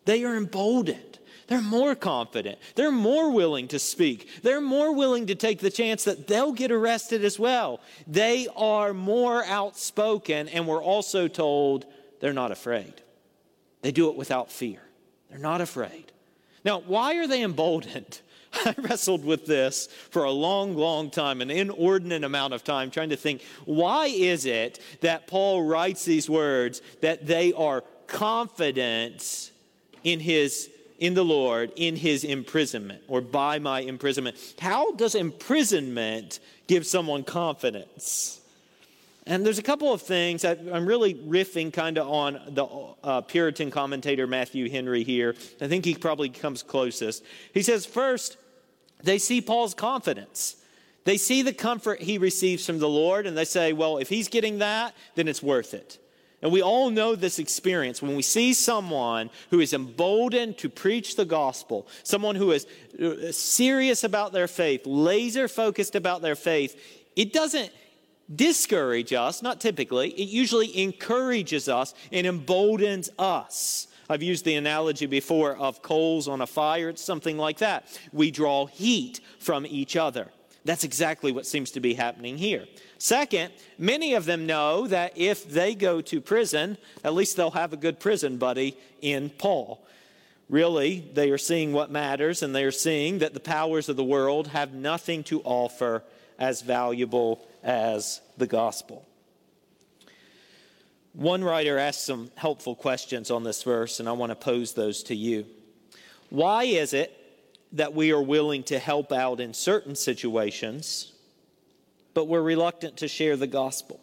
They 0.05 0.25
are 0.25 0.37
emboldened. 0.37 1.12
They're 1.53 1.61
more 1.61 1.95
confident. 1.95 2.59
They're 2.77 2.91
more 2.91 3.31
willing 3.31 3.69
to 3.69 3.79
speak. 3.79 4.27
They're 4.43 4.63
more 4.63 4.95
willing 4.95 5.27
to 5.27 5.35
take 5.35 5.59
the 5.59 5.69
chance 5.69 6.05
that 6.05 6.27
they'll 6.27 6.55
get 6.55 6.73
arrested 6.73 7.27
as 7.27 7.39
well. 7.39 7.81
They 8.07 8.49
are 8.57 8.95
more 8.95 9.45
outspoken, 9.45 10.49
and 10.49 10.67
we're 10.67 10.83
also 10.83 11.29
told 11.29 11.85
they're 12.21 12.33
not 12.33 12.53
afraid. 12.53 12.95
They 13.83 13.93
do 13.93 14.09
it 14.09 14.17
without 14.17 14.51
fear. 14.51 14.81
They're 15.29 15.39
not 15.39 15.61
afraid. 15.61 16.11
Now, 16.65 16.81
why 16.81 17.17
are 17.17 17.27
they 17.27 17.43
emboldened? 17.43 18.23
I 18.55 18.75
wrestled 18.79 19.23
with 19.23 19.45
this 19.45 19.89
for 20.09 20.25
a 20.25 20.31
long, 20.31 20.75
long 20.75 21.11
time, 21.11 21.43
an 21.43 21.51
inordinate 21.51 22.25
amount 22.25 22.55
of 22.55 22.65
time, 22.65 22.91
trying 22.91 23.11
to 23.11 23.17
think 23.17 23.43
why 23.67 24.07
is 24.07 24.47
it 24.47 24.79
that 25.03 25.27
Paul 25.27 25.65
writes 25.65 26.07
these 26.07 26.31
words 26.31 26.81
that 27.03 27.27
they 27.27 27.53
are 27.53 27.85
confident 28.07 29.51
in 30.03 30.19
his 30.19 30.71
in 31.03 31.15
the 31.15 31.25
Lord 31.25 31.73
in 31.75 31.97
his 31.97 32.23
imprisonment 32.23 33.03
or 33.09 33.21
by 33.21 33.59
my 33.59 33.81
imprisonment. 33.81 34.37
How 34.61 34.93
does 34.93 35.17
imprisonment 35.17 36.39
give 36.69 36.87
someone 36.87 37.25
confidence? 37.25 38.41
And 39.27 39.45
there's 39.45 39.59
a 39.59 39.65
couple 39.65 39.93
of 39.93 40.01
things 40.01 40.43
that 40.43 40.61
I'm 40.73 40.87
really 40.87 41.15
riffing 41.15 41.73
kind 41.73 41.99
of 41.99 42.09
on 42.09 42.41
the 42.47 42.67
uh, 43.03 43.21
Puritan 43.23 43.73
commentator 43.73 44.29
Matthew 44.29 44.71
Henry 44.71 45.03
here. 45.03 45.35
I 45.61 45.67
think 45.67 45.85
he 45.85 45.97
probably 45.97 46.29
comes 46.29 46.63
closest. 46.63 47.25
He 47.53 47.63
says, 47.63 47.85
first, 47.85 48.37
they 49.03 49.19
see 49.19 49.41
Paul's 49.41 49.75
confidence. 49.75 50.55
They 51.03 51.17
see 51.17 51.43
the 51.43 51.53
comfort 51.53 52.01
he 52.01 52.19
receives 52.19 52.65
from 52.65 52.79
the 52.79 52.89
Lord, 52.89 53.27
and 53.27 53.37
they 53.37 53.45
say, 53.45 53.73
well, 53.73 53.99
if 53.99 54.09
he's 54.09 54.29
getting 54.29 54.59
that, 54.59 54.95
then 55.17 55.27
it's 55.27 55.43
worth 55.43 55.75
it. 55.75 55.99
And 56.43 56.51
we 56.51 56.61
all 56.61 56.91
know 56.91 57.15
this 57.15 57.39
experience 57.39 58.03
when 58.03 58.17
we 58.17 58.23
see 58.23 58.53
someone 58.53 59.31
who 59.51 59.61
is 59.61 59.73
emboldened 59.73 60.59
to 60.59 60.69
preach 60.69 61.15
the 61.15 61.25
gospel, 61.25 61.87
someone 62.03 62.35
who 62.35 62.51
is 62.51 62.67
uh, 63.01 63.31
serious 63.31 64.03
about 64.03 64.33
their 64.33 64.49
faith, 64.49 64.83
laser 64.85 65.47
focused 65.47 65.95
about 65.95 66.21
their 66.21 66.35
faith, 66.35 66.77
it 67.15 67.33
doesn't 67.33 67.71
discourage 68.35 69.13
us, 69.13 69.41
not 69.41 69.61
typically, 69.61 70.11
it 70.11 70.29
usually 70.29 70.83
encourages 70.83 71.69
us 71.69 71.95
and 72.11 72.27
emboldens 72.27 73.09
us. 73.19 73.87
I've 74.11 74.23
used 74.23 74.45
the 74.45 74.57
analogy 74.57 75.07
before 75.07 75.57
of 75.57 75.81
coals 75.81 76.27
on 76.27 76.41
a 76.41 76.47
fire, 76.47 76.89
it's 76.89 77.05
something 77.05 77.39
like 77.39 77.59
that. 77.59 77.87
We 78.13 78.33
draw 78.33 78.67
heat 78.67 79.21
from 79.39 79.65
each 79.65 79.97
other. 79.97 80.31
That's 80.65 80.85
exactly 80.85 81.33
what 81.33 81.47
seems 81.47 81.73
to 81.73 81.81
be 81.81 81.95
happening 81.95 82.39
here. 82.39 82.67
Second, 82.99 83.53
many 83.79 84.15
of 84.15 84.27
them 84.27 84.47
know 84.47 84.87
that 84.87 85.13
if 85.17 85.49
they 85.49 85.75
go 85.75 86.01
to 86.03 86.21
prison, 86.21 86.79
at 87.03 87.15
least 87.15 87.37
they'll 87.37 87.51
have 87.51 87.73
a 87.73 87.77
good 87.77 87.99
prison 87.99 88.37
buddy 88.37 88.77
in 89.01 89.31
Paul. 89.31 89.85
Really, 90.49 91.01
they 91.01 91.31
are 91.31 91.39
seeing 91.39 91.73
what 91.73 91.91
matters, 91.91 92.43
and 92.43 92.55
they 92.55 92.65
are 92.65 92.71
seeing 92.71 93.19
that 93.19 93.35
the 93.35 93.41
powers 93.41 93.89
of 93.89 93.97
the 93.97 94.05
world 94.05 94.49
have 94.49 94.73
nothing 94.73 95.25
to 95.25 95.41
offer 95.43 96.05
as 96.39 96.63
valuable 96.63 97.45
as 97.63 98.21
the 98.37 98.47
gospel. 98.47 99.05
One 101.15 101.43
writer 101.43 101.79
asked 101.79 102.05
some 102.05 102.31
helpful 102.37 102.75
questions 102.75 103.31
on 103.31 103.45
this 103.45 103.63
verse, 103.63 103.99
and 103.99 104.09
I 104.09 104.13
want 104.13 104.31
to 104.31 104.37
pose 104.37 104.75
those 104.75 105.03
to 105.05 105.17
you. 105.17 105.47
Why 106.31 106.65
is 106.65 106.95
it 106.95 107.17
that 107.73 107.95
we 107.95 108.13
are 108.13 108.23
willing 108.23 108.63
to 108.65 108.79
help 108.79 109.13
out 109.13 109.41
in 109.41 109.55
certain 109.55 109.95
situations, 109.95 111.13
but 112.15 112.27
we're 112.27 112.43
reluctant 112.43 112.99
to 112.99 113.09
share 113.09 113.37
the 113.37 113.47
gospel? 113.47 114.01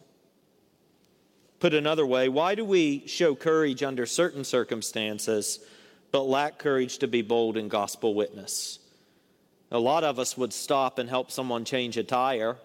Put 1.59 1.73
another 1.73 2.05
way, 2.05 2.29
why 2.29 2.55
do 2.55 2.63
we 2.63 3.05
show 3.07 3.35
courage 3.35 3.83
under 3.83 4.05
certain 4.05 4.43
circumstances, 4.43 5.59
but 6.11 6.23
lack 6.23 6.57
courage 6.57 6.99
to 6.99 7.07
be 7.07 7.21
bold 7.21 7.57
in 7.57 7.67
gospel 7.67 8.13
witness? 8.13 8.79
A 9.71 9.79
lot 9.79 10.03
of 10.03 10.17
us 10.17 10.37
would 10.37 10.53
stop 10.53 10.97
and 10.97 11.09
help 11.09 11.29
someone 11.31 11.65
change 11.65 11.97
a 11.97 12.03
tire 12.03 12.57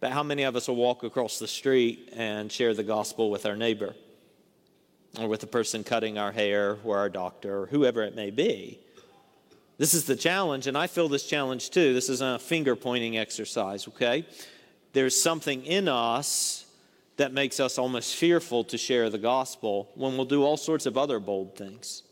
but 0.00 0.12
how 0.12 0.22
many 0.22 0.44
of 0.44 0.54
us 0.54 0.68
will 0.68 0.76
walk 0.76 1.02
across 1.02 1.38
the 1.38 1.48
street 1.48 2.10
and 2.12 2.50
share 2.50 2.72
the 2.72 2.84
gospel 2.84 3.30
with 3.30 3.46
our 3.46 3.56
neighbor 3.56 3.94
or 5.18 5.26
with 5.26 5.40
the 5.40 5.46
person 5.46 5.82
cutting 5.82 6.18
our 6.18 6.30
hair 6.30 6.78
or 6.84 6.98
our 6.98 7.08
doctor 7.08 7.62
or 7.62 7.66
whoever 7.66 8.02
it 8.02 8.14
may 8.14 8.30
be? 8.30 8.78
This 9.78 9.94
is 9.94 10.04
the 10.04 10.16
challenge, 10.16 10.66
and 10.66 10.76
I 10.76 10.88
feel 10.88 11.08
this 11.08 11.24
challenge 11.24 11.70
too. 11.70 11.94
This 11.94 12.08
is 12.08 12.20
a 12.20 12.38
finger 12.40 12.74
pointing 12.74 13.16
exercise, 13.16 13.86
okay? 13.86 14.26
There's 14.92 15.20
something 15.20 15.64
in 15.64 15.86
us 15.86 16.66
that 17.16 17.32
makes 17.32 17.60
us 17.60 17.78
almost 17.78 18.16
fearful 18.16 18.64
to 18.64 18.76
share 18.76 19.08
the 19.08 19.18
gospel 19.18 19.88
when 19.94 20.16
we'll 20.16 20.26
do 20.26 20.42
all 20.42 20.56
sorts 20.56 20.84
of 20.86 20.98
other 20.98 21.20
bold 21.20 21.56
things. 21.56 22.02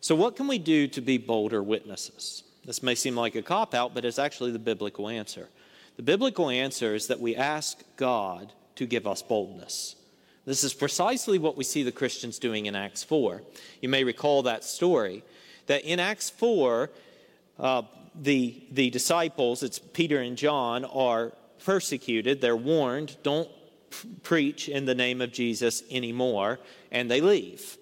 So, 0.00 0.16
what 0.16 0.34
can 0.34 0.48
we 0.48 0.58
do 0.58 0.88
to 0.88 1.00
be 1.00 1.16
bolder 1.16 1.62
witnesses? 1.62 2.42
This 2.64 2.82
may 2.82 2.96
seem 2.96 3.16
like 3.16 3.36
a 3.36 3.42
cop 3.42 3.72
out, 3.72 3.94
but 3.94 4.04
it's 4.04 4.18
actually 4.18 4.50
the 4.50 4.58
biblical 4.58 5.08
answer. 5.08 5.48
The 5.96 6.02
biblical 6.02 6.50
answer 6.50 6.94
is 6.94 7.06
that 7.06 7.20
we 7.20 7.36
ask 7.36 7.82
God 7.96 8.52
to 8.74 8.86
give 8.86 9.06
us 9.06 9.22
boldness. 9.22 9.94
This 10.44 10.64
is 10.64 10.74
precisely 10.74 11.38
what 11.38 11.56
we 11.56 11.64
see 11.64 11.84
the 11.84 11.92
Christians 11.92 12.38
doing 12.38 12.66
in 12.66 12.74
Acts 12.74 13.04
4. 13.04 13.42
You 13.80 13.88
may 13.88 14.04
recall 14.04 14.42
that 14.42 14.64
story 14.64 15.22
that 15.66 15.84
in 15.84 16.00
Acts 16.00 16.30
4, 16.30 16.90
uh, 17.58 17.82
the, 18.14 18.62
the 18.70 18.90
disciples, 18.90 19.62
it's 19.62 19.78
Peter 19.78 20.20
and 20.20 20.36
John, 20.36 20.84
are 20.84 21.32
persecuted. 21.64 22.40
They're 22.40 22.56
warned, 22.56 23.16
don't 23.22 23.48
preach 24.22 24.68
in 24.68 24.84
the 24.84 24.94
name 24.94 25.20
of 25.20 25.32
Jesus 25.32 25.82
anymore, 25.90 26.58
and 26.90 27.10
they 27.10 27.20
leave. 27.20 27.76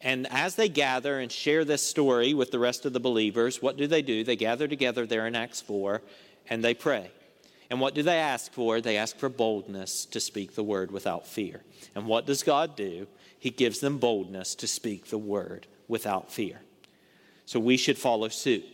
And 0.00 0.26
as 0.30 0.54
they 0.54 0.68
gather 0.68 1.20
and 1.20 1.30
share 1.30 1.64
this 1.64 1.86
story 1.86 2.32
with 2.32 2.50
the 2.50 2.58
rest 2.58 2.86
of 2.86 2.92
the 2.92 3.00
believers, 3.00 3.60
what 3.60 3.76
do 3.76 3.86
they 3.86 4.02
do? 4.02 4.24
They 4.24 4.36
gather 4.36 4.66
together 4.66 5.04
there 5.06 5.26
in 5.26 5.36
Acts 5.36 5.60
4 5.60 6.00
and 6.48 6.64
they 6.64 6.74
pray. 6.74 7.10
And 7.68 7.80
what 7.80 7.94
do 7.94 8.02
they 8.02 8.16
ask 8.16 8.52
for? 8.52 8.80
They 8.80 8.96
ask 8.96 9.16
for 9.16 9.28
boldness 9.28 10.06
to 10.06 10.18
speak 10.18 10.54
the 10.54 10.64
word 10.64 10.90
without 10.90 11.26
fear. 11.26 11.62
And 11.94 12.06
what 12.06 12.26
does 12.26 12.42
God 12.42 12.76
do? 12.76 13.06
He 13.38 13.50
gives 13.50 13.80
them 13.80 13.98
boldness 13.98 14.54
to 14.56 14.66
speak 14.66 15.06
the 15.06 15.18
word 15.18 15.66
without 15.86 16.32
fear. 16.32 16.60
So 17.46 17.60
we 17.60 17.76
should 17.76 17.98
follow 17.98 18.28
suit. 18.28 18.64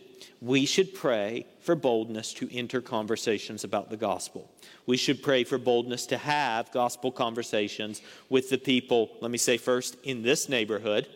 We 0.41 0.65
should 0.65 0.93
pray 0.93 1.45
for 1.61 1.75
boldness 1.75 2.33
to 2.35 2.55
enter 2.55 2.81
conversations 2.81 3.63
about 3.63 3.89
the 3.89 3.97
gospel. 3.97 4.51
We 4.85 4.97
should 4.97 5.23
pray 5.23 5.43
for 5.43 5.57
boldness 5.57 6.05
to 6.07 6.17
have 6.17 6.71
gospel 6.71 7.11
conversations 7.11 8.01
with 8.29 8.49
the 8.49 8.57
people, 8.57 9.09
let 9.21 9.31
me 9.31 9.37
say 9.37 9.57
first, 9.57 9.97
in 10.03 10.21
this 10.21 10.47
neighborhood. 10.47 11.07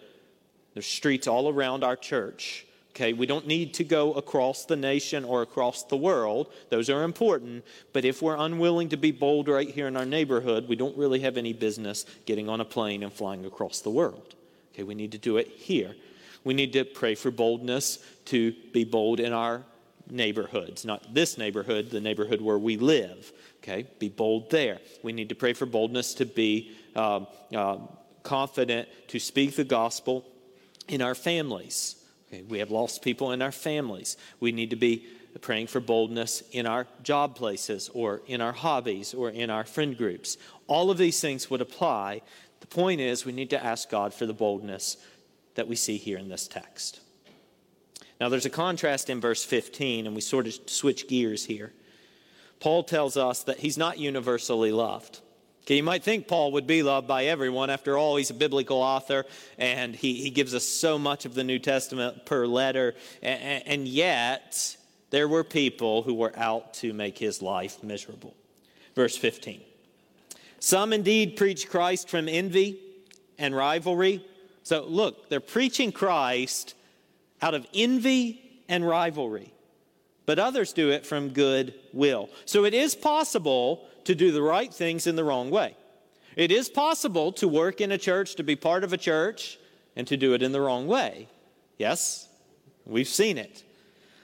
There's 0.73 0.87
streets 0.87 1.27
all 1.27 1.49
around 1.49 1.83
our 1.83 1.95
church 1.95 2.65
Okay, 2.91 3.13
we 3.13 3.25
don't 3.25 3.47
need 3.47 3.73
to 3.75 3.85
go 3.85 4.11
across 4.13 4.65
the 4.65 4.75
nation 4.75 5.23
or 5.23 5.41
across 5.41 5.83
the 5.83 5.95
world. 5.95 6.51
Those 6.69 6.89
are 6.89 7.03
important. 7.03 7.63
But 7.93 8.03
if 8.03 8.21
we're 8.21 8.35
unwilling 8.35 8.89
to 8.89 8.97
be 8.97 9.11
bold 9.11 9.47
right 9.47 9.69
here 9.69 9.87
in 9.87 9.95
our 9.95 10.05
neighborhood, 10.05 10.67
we 10.67 10.75
don't 10.75 10.97
really 10.97 11.21
have 11.21 11.37
any 11.37 11.53
business 11.53 12.05
getting 12.25 12.49
on 12.49 12.59
a 12.59 12.65
plane 12.65 13.01
and 13.01 13.13
flying 13.13 13.45
across 13.45 13.79
the 13.79 13.89
world. 13.89 14.35
Okay, 14.73 14.83
we 14.83 14.93
need 14.93 15.13
to 15.13 15.17
do 15.17 15.37
it 15.37 15.47
here. 15.47 15.95
We 16.43 16.53
need 16.53 16.73
to 16.73 16.83
pray 16.83 17.15
for 17.15 17.31
boldness 17.31 17.99
to 18.25 18.53
be 18.73 18.83
bold 18.83 19.19
in 19.19 19.33
our 19.33 19.63
neighborhoods, 20.09 20.85
not 20.85 21.13
this 21.13 21.37
neighborhood, 21.37 21.89
the 21.89 22.01
neighborhood 22.01 22.41
where 22.41 22.57
we 22.57 22.77
live. 22.77 23.31
Okay, 23.63 23.87
be 23.99 24.09
bold 24.09 24.49
there. 24.49 24.79
We 25.03 25.13
need 25.13 25.29
to 25.29 25.35
pray 25.35 25.53
for 25.53 25.65
boldness 25.65 26.15
to 26.15 26.25
be 26.25 26.71
uh, 26.95 27.25
uh, 27.55 27.77
confident 28.23 28.89
to 29.09 29.19
speak 29.19 29.55
the 29.55 29.63
gospel 29.63 30.25
in 30.87 31.01
our 31.01 31.15
families. 31.15 31.95
Okay, 32.27 32.43
we 32.43 32.59
have 32.59 32.71
lost 32.71 33.01
people 33.01 33.31
in 33.31 33.41
our 33.41 33.51
families. 33.51 34.17
We 34.39 34.51
need 34.51 34.71
to 34.71 34.75
be 34.75 35.05
praying 35.41 35.67
for 35.67 35.79
boldness 35.79 36.43
in 36.51 36.65
our 36.65 36.87
job 37.03 37.35
places 37.35 37.89
or 37.93 38.21
in 38.27 38.41
our 38.41 38.51
hobbies 38.51 39.13
or 39.13 39.29
in 39.29 39.49
our 39.49 39.63
friend 39.63 39.97
groups. 39.97 40.37
All 40.67 40.91
of 40.91 40.97
these 40.97 41.19
things 41.21 41.49
would 41.49 41.61
apply. 41.61 42.21
The 42.59 42.67
point 42.67 42.99
is, 42.99 43.25
we 43.25 43.31
need 43.31 43.49
to 43.51 43.63
ask 43.63 43.89
God 43.89 44.13
for 44.13 44.25
the 44.25 44.33
boldness 44.33 44.97
that 45.55 45.67
we 45.67 45.75
see 45.75 45.97
here 45.97 46.17
in 46.17 46.29
this 46.29 46.47
text. 46.47 47.01
Now, 48.19 48.29
there's 48.29 48.45
a 48.45 48.51
contrast 48.51 49.09
in 49.09 49.19
verse 49.19 49.43
15, 49.43 50.05
and 50.05 50.15
we 50.15 50.21
sort 50.21 50.47
of 50.47 50.53
switch 50.67 51.07
gears 51.07 51.45
here. 51.45 51.73
Paul 52.59 52.83
tells 52.83 53.17
us 53.17 53.43
that 53.43 53.59
he's 53.59 53.77
not 53.77 53.97
universally 53.97 54.71
loved. 54.71 55.19
Okay, 55.63 55.77
you 55.77 55.83
might 55.83 56.03
think 56.03 56.27
Paul 56.27 56.53
would 56.53 56.65
be 56.65 56.83
loved 56.83 57.07
by 57.07 57.25
everyone. 57.25 57.69
After 57.69 57.97
all, 57.97 58.15
he's 58.15 58.29
a 58.29 58.35
biblical 58.35 58.77
author 58.77 59.25
and 59.57 59.95
he, 59.95 60.15
he 60.15 60.31
gives 60.31 60.55
us 60.55 60.65
so 60.65 60.97
much 60.97 61.25
of 61.25 61.35
the 61.35 61.43
New 61.43 61.59
Testament 61.59 62.25
per 62.25 62.47
letter. 62.47 62.95
And, 63.21 63.63
and 63.67 63.87
yet, 63.87 64.75
there 65.11 65.27
were 65.27 65.43
people 65.43 66.01
who 66.01 66.15
were 66.15 66.37
out 66.37 66.73
to 66.75 66.93
make 66.93 67.17
his 67.17 67.41
life 67.41 67.83
miserable. 67.83 68.35
Verse 68.95 69.15
15 69.15 69.61
Some 70.59 70.93
indeed 70.93 71.37
preach 71.37 71.69
Christ 71.69 72.09
from 72.09 72.27
envy 72.27 72.79
and 73.37 73.55
rivalry. 73.55 74.25
So, 74.63 74.83
look, 74.83 75.29
they're 75.29 75.39
preaching 75.39 75.91
Christ 75.91 76.75
out 77.41 77.53
of 77.53 77.65
envy 77.73 78.61
and 78.69 78.87
rivalry, 78.87 79.53
but 80.25 80.39
others 80.39 80.73
do 80.73 80.91
it 80.91 81.05
from 81.05 81.29
good 81.29 81.73
will. 81.93 82.29
So, 82.45 82.65
it 82.65 82.73
is 82.73 82.95
possible 82.95 83.87
to 84.05 84.15
do 84.15 84.31
the 84.31 84.41
right 84.41 84.73
things 84.73 85.07
in 85.07 85.15
the 85.15 85.23
wrong 85.23 85.49
way. 85.49 85.75
It 86.35 86.51
is 86.51 86.69
possible 86.69 87.31
to 87.33 87.47
work 87.47 87.81
in 87.81 87.91
a 87.91 87.97
church, 87.97 88.35
to 88.35 88.43
be 88.43 88.55
part 88.55 88.83
of 88.83 88.93
a 88.93 88.97
church, 88.97 89.59
and 89.95 90.07
to 90.07 90.17
do 90.17 90.33
it 90.33 90.41
in 90.41 90.51
the 90.51 90.61
wrong 90.61 90.87
way. 90.87 91.27
Yes, 91.77 92.27
we've 92.85 93.07
seen 93.07 93.37
it. 93.37 93.63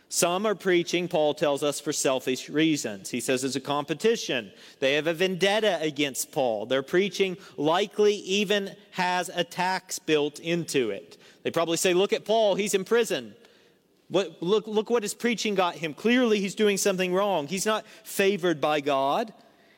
Some 0.09 0.45
are 0.45 0.55
preaching, 0.55 1.09
Paul 1.09 1.33
tells 1.33 1.63
us, 1.63 1.81
for 1.81 1.91
selfish 1.91 2.49
reasons. 2.49 3.09
He 3.09 3.19
says 3.19 3.43
it's 3.43 3.57
a 3.57 3.61
competition. 3.61 4.51
They 4.79 4.93
have 4.93 5.07
a 5.07 5.13
vendetta 5.13 5.79
against 5.81 6.31
Paul. 6.31 6.65
Their 6.65 6.81
preaching 6.81 7.35
likely 7.57 8.15
even 8.15 8.75
has 8.91 9.29
a 9.29 9.43
tax 9.43 9.99
built 9.99 10.39
into 10.39 10.91
it. 10.91 11.17
They 11.43 11.51
probably 11.51 11.77
say, 11.77 11.93
Look 11.93 12.13
at 12.13 12.23
Paul, 12.23 12.55
he's 12.55 12.73
in 12.73 12.85
prison. 12.85 13.35
What, 14.09 14.41
look, 14.41 14.65
look 14.67 14.89
what 14.89 15.03
his 15.03 15.13
preaching 15.13 15.55
got 15.55 15.75
him. 15.75 15.93
Clearly, 15.93 16.39
he's 16.39 16.55
doing 16.55 16.77
something 16.77 17.13
wrong. 17.13 17.47
He's 17.47 17.65
not 17.65 17.85
favored 18.03 18.61
by 18.61 18.79
God. 18.79 19.33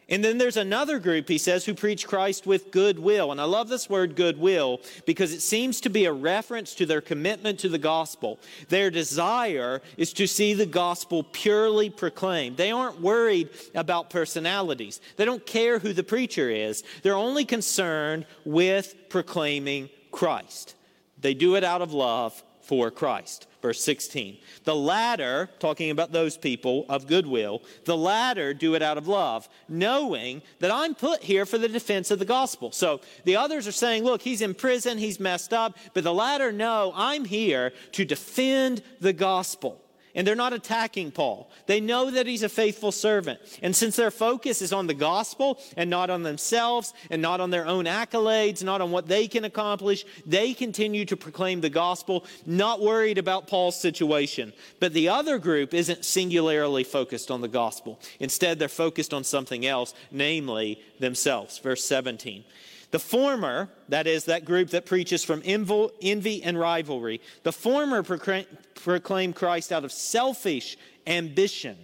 And 0.10 0.24
then 0.24 0.40
there's 0.40 0.58
another 0.58 0.98
group, 1.00 1.30
he 1.30 1.38
says, 1.38 1.66
who 1.66 1.74
preach 1.74 2.08
Christ 2.08 2.48
with 2.48 2.72
goodwill. 2.72 3.32
And 3.32 3.40
I 3.40 3.44
love 3.44 3.70
this 3.70 3.90
word 3.90 4.16
goodwill 4.16 4.82
because 5.06 5.32
it 5.32 5.42
seems 5.42 5.80
to 5.82 5.90
be 5.90 6.06
a 6.06 6.14
reference 6.14 6.74
to 6.76 6.86
their 6.86 7.02
commitment 7.02 7.60
to 7.60 7.70
the 7.70 7.78
gospel. 7.78 8.40
Their 8.70 8.90
desire 8.90 9.82
is 9.98 10.12
to 10.14 10.28
see 10.28 10.54
the 10.54 10.66
gospel 10.66 11.24
purely 11.24 11.90
proclaimed. 11.90 12.58
They 12.58 12.72
aren't 12.72 13.02
worried 13.02 13.50
about 13.76 14.10
personalities, 14.10 15.00
they 15.18 15.26
don't 15.26 15.46
care 15.46 15.80
who 15.80 15.94
the 15.94 16.04
preacher 16.04 16.50
is. 16.50 16.84
They're 17.04 17.16
only 17.16 17.46
concerned 17.46 18.26
with 18.46 18.96
proclaiming 19.10 19.90
Christ. 20.12 20.76
They 21.20 21.34
do 21.34 21.56
it 21.56 21.64
out 21.64 21.82
of 21.82 21.94
love 21.94 22.44
for 22.62 22.90
Christ. 22.92 23.48
Verse 23.62 23.84
16. 23.84 24.38
The 24.64 24.76
latter, 24.76 25.50
talking 25.60 25.92
about 25.92 26.12
those 26.12 26.38
people 26.38 26.86
of 26.88 27.08
goodwill, 27.08 27.62
the 27.86 27.98
latter 27.98 28.54
do 28.54 28.76
it 28.76 28.82
out 28.82 28.98
of 28.98 29.08
love, 29.08 29.50
knowing 29.68 30.42
that 30.60 30.72
I'm 30.72 30.96
put 30.96 31.24
here 31.24 31.46
for 31.46 31.58
the 31.58 31.68
defense 31.68 32.10
of 32.10 32.20
the 32.20 32.26
gospel. 32.26 32.72
So 32.72 33.02
the 33.26 33.36
others 33.36 33.68
are 33.68 33.74
saying, 33.74 34.04
look, 34.04 34.22
he's 34.22 34.42
in 34.42 34.54
prison, 34.54 34.98
he's 34.98 35.20
messed 35.20 35.52
up, 35.52 35.78
but 35.94 36.04
the 36.04 36.14
latter 36.14 36.52
know 36.52 36.94
I'm 36.96 37.26
here 37.26 37.74
to 37.94 38.06
defend 38.06 38.82
the 39.02 39.14
gospel. 39.14 39.82
And 40.16 40.26
they're 40.26 40.36
not 40.36 40.54
attacking 40.54 41.12
Paul. 41.12 41.50
They 41.68 41.80
know 41.80 42.10
that 42.10 42.26
he's 42.26 42.44
a 42.44 42.50
faithful 42.50 42.92
servant. 42.92 43.40
And 43.62 43.76
since 43.76 43.96
their 43.96 44.12
focus 44.12 44.62
is 44.62 44.74
on 44.74 44.88
the 44.88 44.94
gospel 44.94 45.60
and 45.78 45.90
not 45.90 46.10
on 46.10 46.24
themselves 46.24 46.94
and 47.10 47.22
not 47.22 47.40
on 47.40 47.52
their 47.52 47.68
own 47.68 47.86
accolades, 47.86 48.64
not 48.64 48.82
on 48.82 48.92
what 48.92 49.08
they 49.08 49.28
can 49.28 49.46
accomplish, 49.46 50.06
they 50.26 50.54
continue 50.54 51.06
to 51.06 51.18
proclaim 51.18 51.62
the 51.62 51.70
gospel, 51.70 52.26
not 52.46 52.82
worried 52.82 53.18
about 53.18 53.48
Paul's 53.48 53.80
situation. 53.80 54.54
But 54.80 54.94
the 54.94 55.10
other 55.10 55.38
group 55.38 55.74
isn't 55.74 56.06
singularly 56.06 56.84
focused 56.84 57.30
on 57.30 57.42
the 57.42 57.48
gospel. 57.48 58.00
Instead, 58.20 58.58
they're 58.58 58.68
focused 58.68 59.14
on 59.14 59.24
something 59.24 59.66
else, 59.66 59.94
namely 60.12 60.82
themselves. 61.00 61.60
Verse 61.60 61.84
17. 61.84 62.44
The 62.92 63.00
former, 63.00 63.70
that 63.90 64.08
is, 64.08 64.26
that 64.26 64.46
group 64.46 64.72
that 64.72 64.86
preaches 64.86 65.24
from 65.24 65.44
envy 65.46 66.42
and 66.44 66.60
rivalry, 66.60 67.22
the 67.44 67.52
former 67.52 68.02
proclaim 68.02 69.34
Christ 69.34 69.72
out 69.72 69.86
of 69.86 69.92
selfish 69.92 70.76
ambition, 71.06 71.78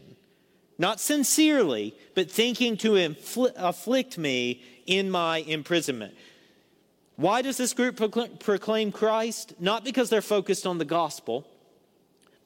not 0.78 1.00
sincerely, 1.00 1.96
but 2.16 2.32
thinking 2.32 2.76
to 2.78 3.16
afflict 3.56 4.18
me 4.18 4.64
in 4.88 5.12
my 5.12 5.38
imprisonment. 5.38 6.16
Why 7.18 7.42
does 7.42 7.58
this 7.58 7.74
group 7.74 7.96
proclaim 8.40 8.92
Christ? 8.92 9.54
Not 9.60 9.86
because 9.86 10.10
they're 10.10 10.22
focused 10.22 10.66
on 10.66 10.80
the 10.80 10.86
gospel, 10.86 11.48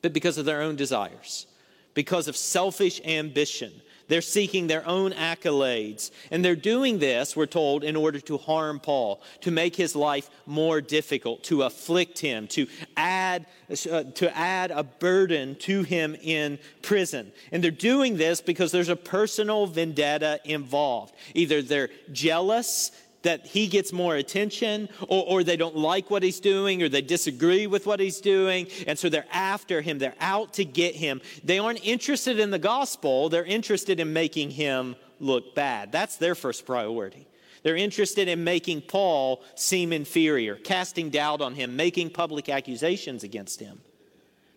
but 0.02 0.14
because 0.14 0.38
of 0.38 0.46
their 0.46 0.62
own 0.62 0.76
desires, 0.76 1.48
because 1.94 2.28
of 2.28 2.36
selfish 2.38 3.02
ambition. 3.06 3.72
They're 4.10 4.22
seeking 4.22 4.68
their 4.68 4.86
own 4.86 5.12
accolades. 5.12 6.12
And 6.32 6.44
they're 6.44 6.56
doing 6.56 7.00
this, 7.00 7.36
we're 7.36 7.46
told, 7.46 7.84
in 7.84 7.96
order 7.96 8.20
to 8.20 8.38
harm 8.38 8.80
Paul, 8.80 9.22
to 9.42 9.52
make 9.52 9.76
his 9.76 9.96
life 9.96 10.30
more 10.46 10.82
difficult, 10.82 11.44
to 11.46 11.62
afflict 11.62 12.20
him, 12.20 12.48
to 12.48 12.68
add, 12.98 13.46
uh, 13.70 14.04
to 14.04 14.38
add 14.38 14.72
a 14.72 14.84
burden 14.84 15.56
to 15.60 15.84
him 15.84 16.16
in 16.22 16.60
prison. 16.82 17.32
And 17.52 17.64
they're 17.64 17.72
doing 17.72 18.18
this 18.18 18.42
because 18.42 18.72
there's 18.72 18.90
a 18.90 18.96
personal 18.96 19.68
vendetta 19.68 20.42
involved. 20.44 21.14
Either 21.34 21.62
they're 21.62 21.90
jealous 22.12 22.92
that 23.24 23.46
he 23.46 23.68
gets 23.68 23.92
more 23.92 24.16
attention, 24.16 24.90
or, 25.08 25.26
or, 25.28 25.44
they 25.44 25.58
don't 25.58 25.76
like 25.76 26.10
what 26.10 26.24
he's 26.24 26.40
doing, 26.40 26.82
or 26.82 26.90
they 26.90 27.02
disagree 27.02 27.68
with 27.68 27.86
what 27.86 28.00
he's 28.00 28.22
doing, 28.22 28.68
and 28.88 28.98
so 28.98 29.10
they're 29.10 29.26
after 29.32 29.82
him. 29.82 30.00
They're 30.00 30.16
out 30.22 30.54
to 30.54 30.66
get 30.66 30.96
him. 30.96 31.22
They 31.44 31.60
aren't 31.60 31.86
interested 31.86 32.40
in 32.40 32.52
the 32.52 32.60
gospel, 32.60 33.30
they're 33.30 33.46
interested 33.46 34.00
in 34.00 34.14
making 34.14 34.52
him 34.52 34.96
look 35.20 35.54
bad. 35.54 35.92
That's 35.92 36.18
their 36.18 36.36
first 36.36 36.66
priority. 36.66 37.28
They're 37.64 37.76
interested 37.76 38.28
in 38.30 38.44
making 38.44 38.84
Paul 38.84 39.44
seem 39.56 39.92
inferior, 39.92 40.56
casting 40.56 41.10
doubt 41.10 41.42
on 41.42 41.56
him, 41.56 41.76
making 41.76 42.12
public 42.12 42.48
accusations 42.48 43.24
against 43.24 43.60
him. 43.60 43.82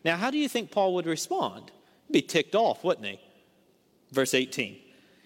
Now, 0.04 0.16
how 0.16 0.30
do 0.30 0.38
you 0.38 0.48
think 0.48 0.70
Paul 0.70 0.94
would 0.94 1.06
respond? 1.06 1.72
He'd 2.06 2.12
be 2.12 2.22
ticked 2.22 2.54
off, 2.54 2.84
wouldn't 2.84 3.06
he? 3.06 3.20
Verse 4.12 4.34
18. 4.34 4.78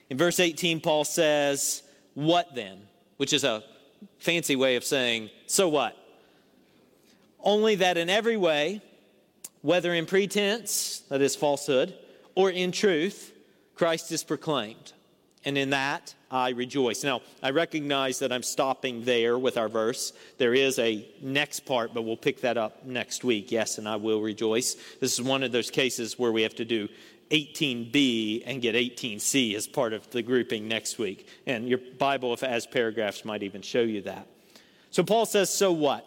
In 0.09 0.19
verse 0.19 0.41
18, 0.41 0.81
Paul 0.81 1.05
says, 1.05 1.83
What 2.15 2.55
then? 2.55 2.79
Which 3.17 3.33
is 3.33 3.45
a 3.45 3.63
fancy 4.19 4.57
way 4.57 4.77
of 4.77 4.85
saying, 4.85 5.31
so 5.47 5.69
what? 5.69 5.97
Only 7.41 7.77
that 7.77 7.97
in 7.97 8.11
every 8.11 8.37
way, 8.37 8.83
whether 9.63 9.95
in 9.95 10.07
pretense, 10.07 11.01
that 11.09 11.21
is 11.21 11.37
falsehood, 11.37 11.95
or 12.35 12.51
in 12.51 12.73
truth, 12.73 13.33
Christ 13.75 14.13
is 14.13 14.25
proclaimed. 14.25 14.93
And 15.45 15.57
in 15.57 15.71
that 15.71 16.15
I 16.31 16.51
rejoice. 16.51 17.05
Now, 17.05 17.21
I 17.41 17.51
recognize 17.51 18.19
that 18.19 18.33
I'm 18.33 18.43
stopping 18.43 19.05
there 19.05 19.39
with 19.39 19.57
our 19.57 19.69
verse. 19.69 20.13
There 20.39 20.55
is 20.55 20.79
a 20.81 21.07
next 21.23 21.61
part, 21.61 21.95
but 21.95 22.03
we'll 22.03 22.17
pick 22.17 22.41
that 22.41 22.57
up 22.57 22.85
next 22.85 23.23
week. 23.23 23.53
Yes, 23.53 23.79
and 23.79 23.89
I 23.89 23.95
will 23.95 24.21
rejoice. 24.21 24.77
This 25.01 25.17
is 25.17 25.23
one 25.23 25.45
of 25.45 25.53
those 25.53 25.71
cases 25.71 26.19
where 26.19 26.33
we 26.33 26.43
have 26.43 26.57
to 26.57 26.65
do 26.65 26.89
18b 27.31 28.43
and 28.47 28.63
get 28.63 28.75
18c 28.75 29.55
as 29.55 29.67
part 29.67 29.93
of 29.93 30.09
the 30.11 30.23
grouping 30.23 30.69
next 30.69 30.99
week. 30.99 31.29
And 31.47 31.69
your 31.69 31.81
Bible, 31.99 32.33
if 32.33 32.43
it 32.43 32.51
has 32.51 32.67
paragraphs, 32.67 33.25
might 33.25 33.43
even 33.43 33.63
show 33.63 33.81
you 33.81 34.03
that. 34.03 34.27
So 34.91 35.03
Paul 35.03 35.27
says, 35.27 35.51
So 35.51 35.73
what? 35.73 36.07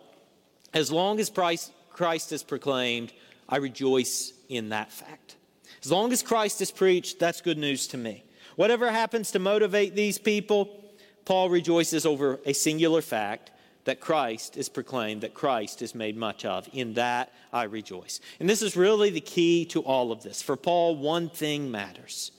As 0.74 0.92
long 0.92 1.20
as 1.20 1.30
Christ, 1.30 1.72
Christ 1.90 2.32
is 2.32 2.44
proclaimed, 2.44 3.12
I 3.48 3.58
rejoice 3.58 4.34
in 4.48 4.70
that 4.70 4.92
fact. 4.92 5.36
As 5.84 5.92
long 5.92 6.12
as 6.12 6.24
Christ 6.24 6.62
is 6.62 6.72
preached, 6.72 7.20
that's 7.20 7.42
good 7.42 7.58
news 7.58 7.88
to 7.88 7.98
me. 7.98 8.24
Whatever 8.56 8.92
happens 8.92 9.32
to 9.32 9.40
motivate 9.40 9.96
these 9.96 10.18
people, 10.18 10.84
Paul 11.26 11.50
rejoices 11.50 12.06
over 12.06 12.40
a 12.46 12.54
singular 12.54 13.02
fact 13.02 13.52
that 13.86 14.00
Christ 14.00 14.58
is 14.58 14.70
proclaimed, 14.70 15.22
that 15.22 15.34
Christ 15.34 15.82
is 15.82 15.96
made 15.96 16.18
much 16.18 16.46
of. 16.46 16.70
In 16.74 16.94
that 16.96 17.34
I 17.52 17.64
rejoice. 17.64 18.20
And 18.40 18.50
this 18.50 18.62
is 18.62 18.76
really 18.76 19.10
the 19.10 19.22
key 19.22 19.66
to 19.66 19.82
all 19.82 20.12
of 20.12 20.24
this. 20.24 20.42
For 20.42 20.56
Paul, 20.56 20.98
one 20.98 21.30
thing 21.30 21.72
matters 21.72 22.32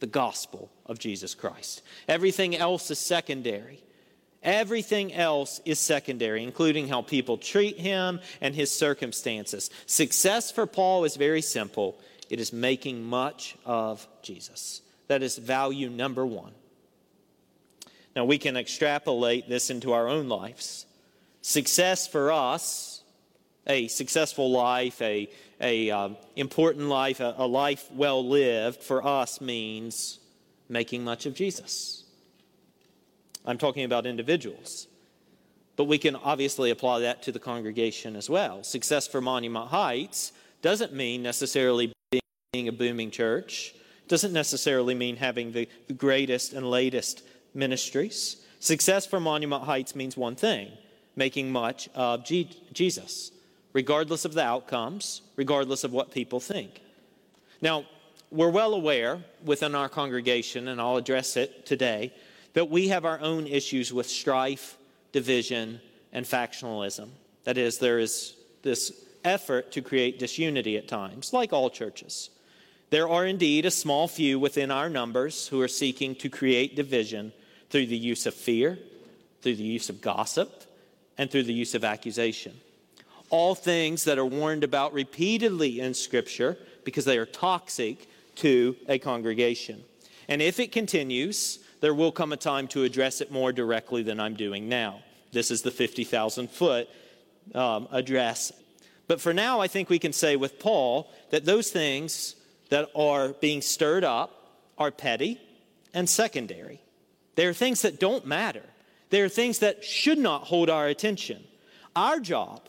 the 0.00 0.06
gospel 0.06 0.70
of 0.86 0.98
Jesus 0.98 1.34
Christ. 1.34 1.82
Everything 2.08 2.56
else 2.56 2.90
is 2.90 2.98
secondary. 2.98 3.82
Everything 4.42 5.14
else 5.14 5.60
is 5.64 5.78
secondary, 5.78 6.42
including 6.42 6.88
how 6.88 7.00
people 7.00 7.38
treat 7.38 7.78
him 7.78 8.20
and 8.42 8.54
his 8.54 8.70
circumstances. 8.70 9.70
Success 9.86 10.50
for 10.50 10.66
Paul 10.66 11.04
is 11.04 11.16
very 11.16 11.40
simple 11.40 11.98
it 12.30 12.40
is 12.40 12.52
making 12.52 13.04
much 13.04 13.56
of 13.64 14.06
Jesus. 14.22 14.82
That 15.08 15.22
is 15.22 15.36
value 15.36 15.90
number 15.90 16.24
one. 16.24 16.52
Now, 18.16 18.24
we 18.24 18.38
can 18.38 18.56
extrapolate 18.56 19.48
this 19.48 19.70
into 19.70 19.92
our 19.92 20.08
own 20.08 20.28
lives. 20.28 20.86
Success 21.46 22.06
for 22.06 22.32
us, 22.32 23.02
a 23.66 23.86
successful 23.88 24.50
life, 24.50 25.02
a, 25.02 25.28
a 25.60 25.90
um, 25.90 26.16
important 26.36 26.88
life, 26.88 27.20
a, 27.20 27.34
a 27.36 27.46
life 27.46 27.86
well 27.92 28.26
lived, 28.26 28.82
for 28.82 29.06
us 29.06 29.42
means 29.42 30.20
making 30.70 31.04
much 31.04 31.26
of 31.26 31.34
Jesus. 31.34 32.04
I'm 33.44 33.58
talking 33.58 33.84
about 33.84 34.06
individuals. 34.06 34.86
But 35.76 35.84
we 35.84 35.98
can 35.98 36.16
obviously 36.16 36.70
apply 36.70 37.00
that 37.00 37.22
to 37.24 37.30
the 37.30 37.38
congregation 37.38 38.16
as 38.16 38.30
well. 38.30 38.64
Success 38.64 39.06
for 39.06 39.20
Monument 39.20 39.68
Heights 39.68 40.32
doesn't 40.62 40.94
mean 40.94 41.22
necessarily 41.22 41.92
being 42.54 42.68
a 42.68 42.72
booming 42.72 43.10
church, 43.10 43.74
doesn't 44.08 44.32
necessarily 44.32 44.94
mean 44.94 45.16
having 45.16 45.52
the, 45.52 45.68
the 45.88 45.92
greatest 45.92 46.54
and 46.54 46.70
latest 46.70 47.22
ministries. 47.52 48.38
Success 48.60 49.04
for 49.04 49.20
Monument 49.20 49.64
Heights 49.64 49.94
means 49.94 50.16
one 50.16 50.36
thing 50.36 50.72
making 51.16 51.50
much 51.52 51.88
of 51.94 52.24
Jesus, 52.24 53.30
regardless 53.72 54.24
of 54.24 54.34
the 54.34 54.42
outcomes, 54.42 55.22
regardless 55.36 55.84
of 55.84 55.92
what 55.92 56.10
people 56.10 56.40
think. 56.40 56.80
Now, 57.60 57.84
we're 58.30 58.50
well 58.50 58.74
aware 58.74 59.22
within 59.44 59.74
our 59.74 59.88
congregation, 59.88 60.68
and 60.68 60.80
I'll 60.80 60.96
address 60.96 61.36
it 61.36 61.66
today, 61.66 62.12
that 62.54 62.68
we 62.68 62.88
have 62.88 63.04
our 63.04 63.20
own 63.20 63.46
issues 63.46 63.92
with 63.92 64.08
strife, 64.08 64.76
division, 65.12 65.80
and 66.12 66.26
factionalism. 66.26 67.10
That 67.44 67.58
is, 67.58 67.78
there 67.78 67.98
is 67.98 68.34
this 68.62 68.92
effort 69.24 69.72
to 69.72 69.82
create 69.82 70.18
disunity 70.18 70.76
at 70.76 70.88
times, 70.88 71.32
like 71.32 71.52
all 71.52 71.70
churches. 71.70 72.30
There 72.90 73.08
are 73.08 73.24
indeed 73.24 73.66
a 73.66 73.70
small 73.70 74.08
few 74.08 74.38
within 74.38 74.70
our 74.70 74.88
numbers 74.88 75.48
who 75.48 75.60
are 75.60 75.68
seeking 75.68 76.14
to 76.16 76.28
create 76.28 76.76
division 76.76 77.32
through 77.70 77.86
the 77.86 77.96
use 77.96 78.26
of 78.26 78.34
fear, 78.34 78.78
through 79.42 79.56
the 79.56 79.62
use 79.62 79.88
of 79.88 80.00
gossip, 80.00 80.64
and 81.18 81.30
through 81.30 81.44
the 81.44 81.52
use 81.52 81.74
of 81.74 81.84
accusation. 81.84 82.54
All 83.30 83.54
things 83.54 84.04
that 84.04 84.18
are 84.18 84.26
warned 84.26 84.64
about 84.64 84.92
repeatedly 84.92 85.80
in 85.80 85.94
Scripture 85.94 86.56
because 86.84 87.04
they 87.04 87.18
are 87.18 87.26
toxic 87.26 88.08
to 88.36 88.76
a 88.88 88.98
congregation. 88.98 89.82
And 90.28 90.42
if 90.42 90.60
it 90.60 90.72
continues, 90.72 91.58
there 91.80 91.94
will 91.94 92.12
come 92.12 92.32
a 92.32 92.36
time 92.36 92.68
to 92.68 92.84
address 92.84 93.20
it 93.20 93.30
more 93.30 93.52
directly 93.52 94.02
than 94.02 94.20
I'm 94.20 94.34
doing 94.34 94.68
now. 94.68 95.00
This 95.32 95.50
is 95.50 95.62
the 95.62 95.70
50,000 95.70 96.50
foot 96.50 96.88
um, 97.54 97.88
address. 97.90 98.52
But 99.06 99.20
for 99.20 99.34
now, 99.34 99.60
I 99.60 99.68
think 99.68 99.90
we 99.90 99.98
can 99.98 100.12
say 100.12 100.36
with 100.36 100.58
Paul 100.58 101.10
that 101.30 101.44
those 101.44 101.70
things 101.70 102.36
that 102.70 102.88
are 102.94 103.28
being 103.28 103.60
stirred 103.60 104.04
up 104.04 104.30
are 104.78 104.90
petty 104.90 105.40
and 105.92 106.08
secondary. 106.08 106.80
They 107.34 107.46
are 107.46 107.52
things 107.52 107.82
that 107.82 108.00
don't 108.00 108.26
matter. 108.26 108.62
There 109.14 109.24
are 109.24 109.28
things 109.28 109.60
that 109.60 109.84
should 109.84 110.18
not 110.18 110.42
hold 110.42 110.68
our 110.68 110.88
attention. 110.88 111.44
Our 111.94 112.18
job, 112.18 112.62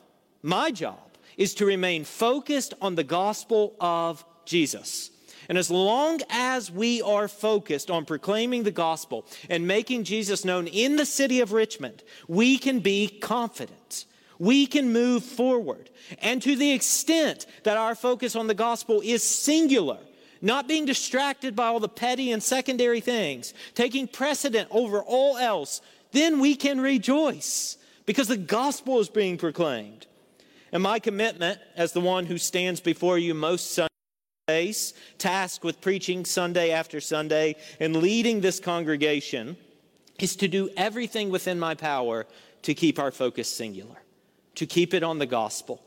my 0.43 0.69
job, 0.69 1.17
is 1.37 1.55
to 1.55 1.65
remain 1.65 2.03
focused 2.03 2.75
on 2.83 2.93
the 2.93 3.03
gospel 3.03 3.73
of 3.79 4.23
Jesus. 4.45 5.09
And 5.49 5.57
as 5.57 5.71
long 5.71 6.19
as 6.29 6.69
we 6.69 7.01
are 7.01 7.27
focused 7.27 7.89
on 7.89 8.05
proclaiming 8.05 8.61
the 8.61 8.69
gospel 8.69 9.25
and 9.49 9.65
making 9.65 10.03
Jesus 10.03 10.45
known 10.45 10.67
in 10.67 10.97
the 10.97 11.05
city 11.07 11.39
of 11.39 11.51
Richmond, 11.51 12.03
we 12.27 12.59
can 12.59 12.79
be 12.79 13.07
confident. 13.07 14.05
We 14.37 14.67
can 14.67 14.93
move 14.93 15.23
forward. 15.23 15.89
And 16.19 16.43
to 16.43 16.55
the 16.55 16.73
extent 16.73 17.47
that 17.63 17.77
our 17.77 17.95
focus 17.95 18.35
on 18.35 18.45
the 18.45 18.53
gospel 18.53 19.01
is 19.03 19.23
singular, 19.23 19.97
not 20.43 20.67
being 20.67 20.85
distracted 20.85 21.55
by 21.55 21.65
all 21.65 21.79
the 21.79 21.89
petty 21.89 22.31
and 22.31 22.43
secondary 22.43 23.01
things, 23.01 23.55
taking 23.73 24.07
precedent 24.07 24.67
over 24.69 25.01
all 25.01 25.37
else, 25.37 25.81
then 26.15 26.39
we 26.39 26.55
can 26.55 26.79
rejoice 26.79 27.77
because 28.05 28.27
the 28.27 28.37
gospel 28.37 28.99
is 28.99 29.09
being 29.09 29.37
proclaimed. 29.37 30.07
And 30.71 30.83
my 30.83 30.99
commitment 30.99 31.59
as 31.75 31.93
the 31.93 32.01
one 32.01 32.25
who 32.25 32.37
stands 32.37 32.81
before 32.81 33.17
you 33.17 33.33
most 33.33 33.77
Sundays, 34.47 34.93
tasked 35.17 35.63
with 35.63 35.81
preaching 35.81 36.25
Sunday 36.25 36.71
after 36.71 36.99
Sunday 37.01 37.55
and 37.79 37.95
leading 37.95 38.41
this 38.41 38.59
congregation, 38.59 39.57
is 40.19 40.35
to 40.37 40.47
do 40.47 40.69
everything 40.77 41.29
within 41.29 41.59
my 41.59 41.75
power 41.75 42.25
to 42.61 42.73
keep 42.73 42.99
our 42.99 43.11
focus 43.11 43.47
singular, 43.47 43.97
to 44.55 44.65
keep 44.65 44.93
it 44.93 45.03
on 45.03 45.19
the 45.19 45.25
gospel, 45.25 45.81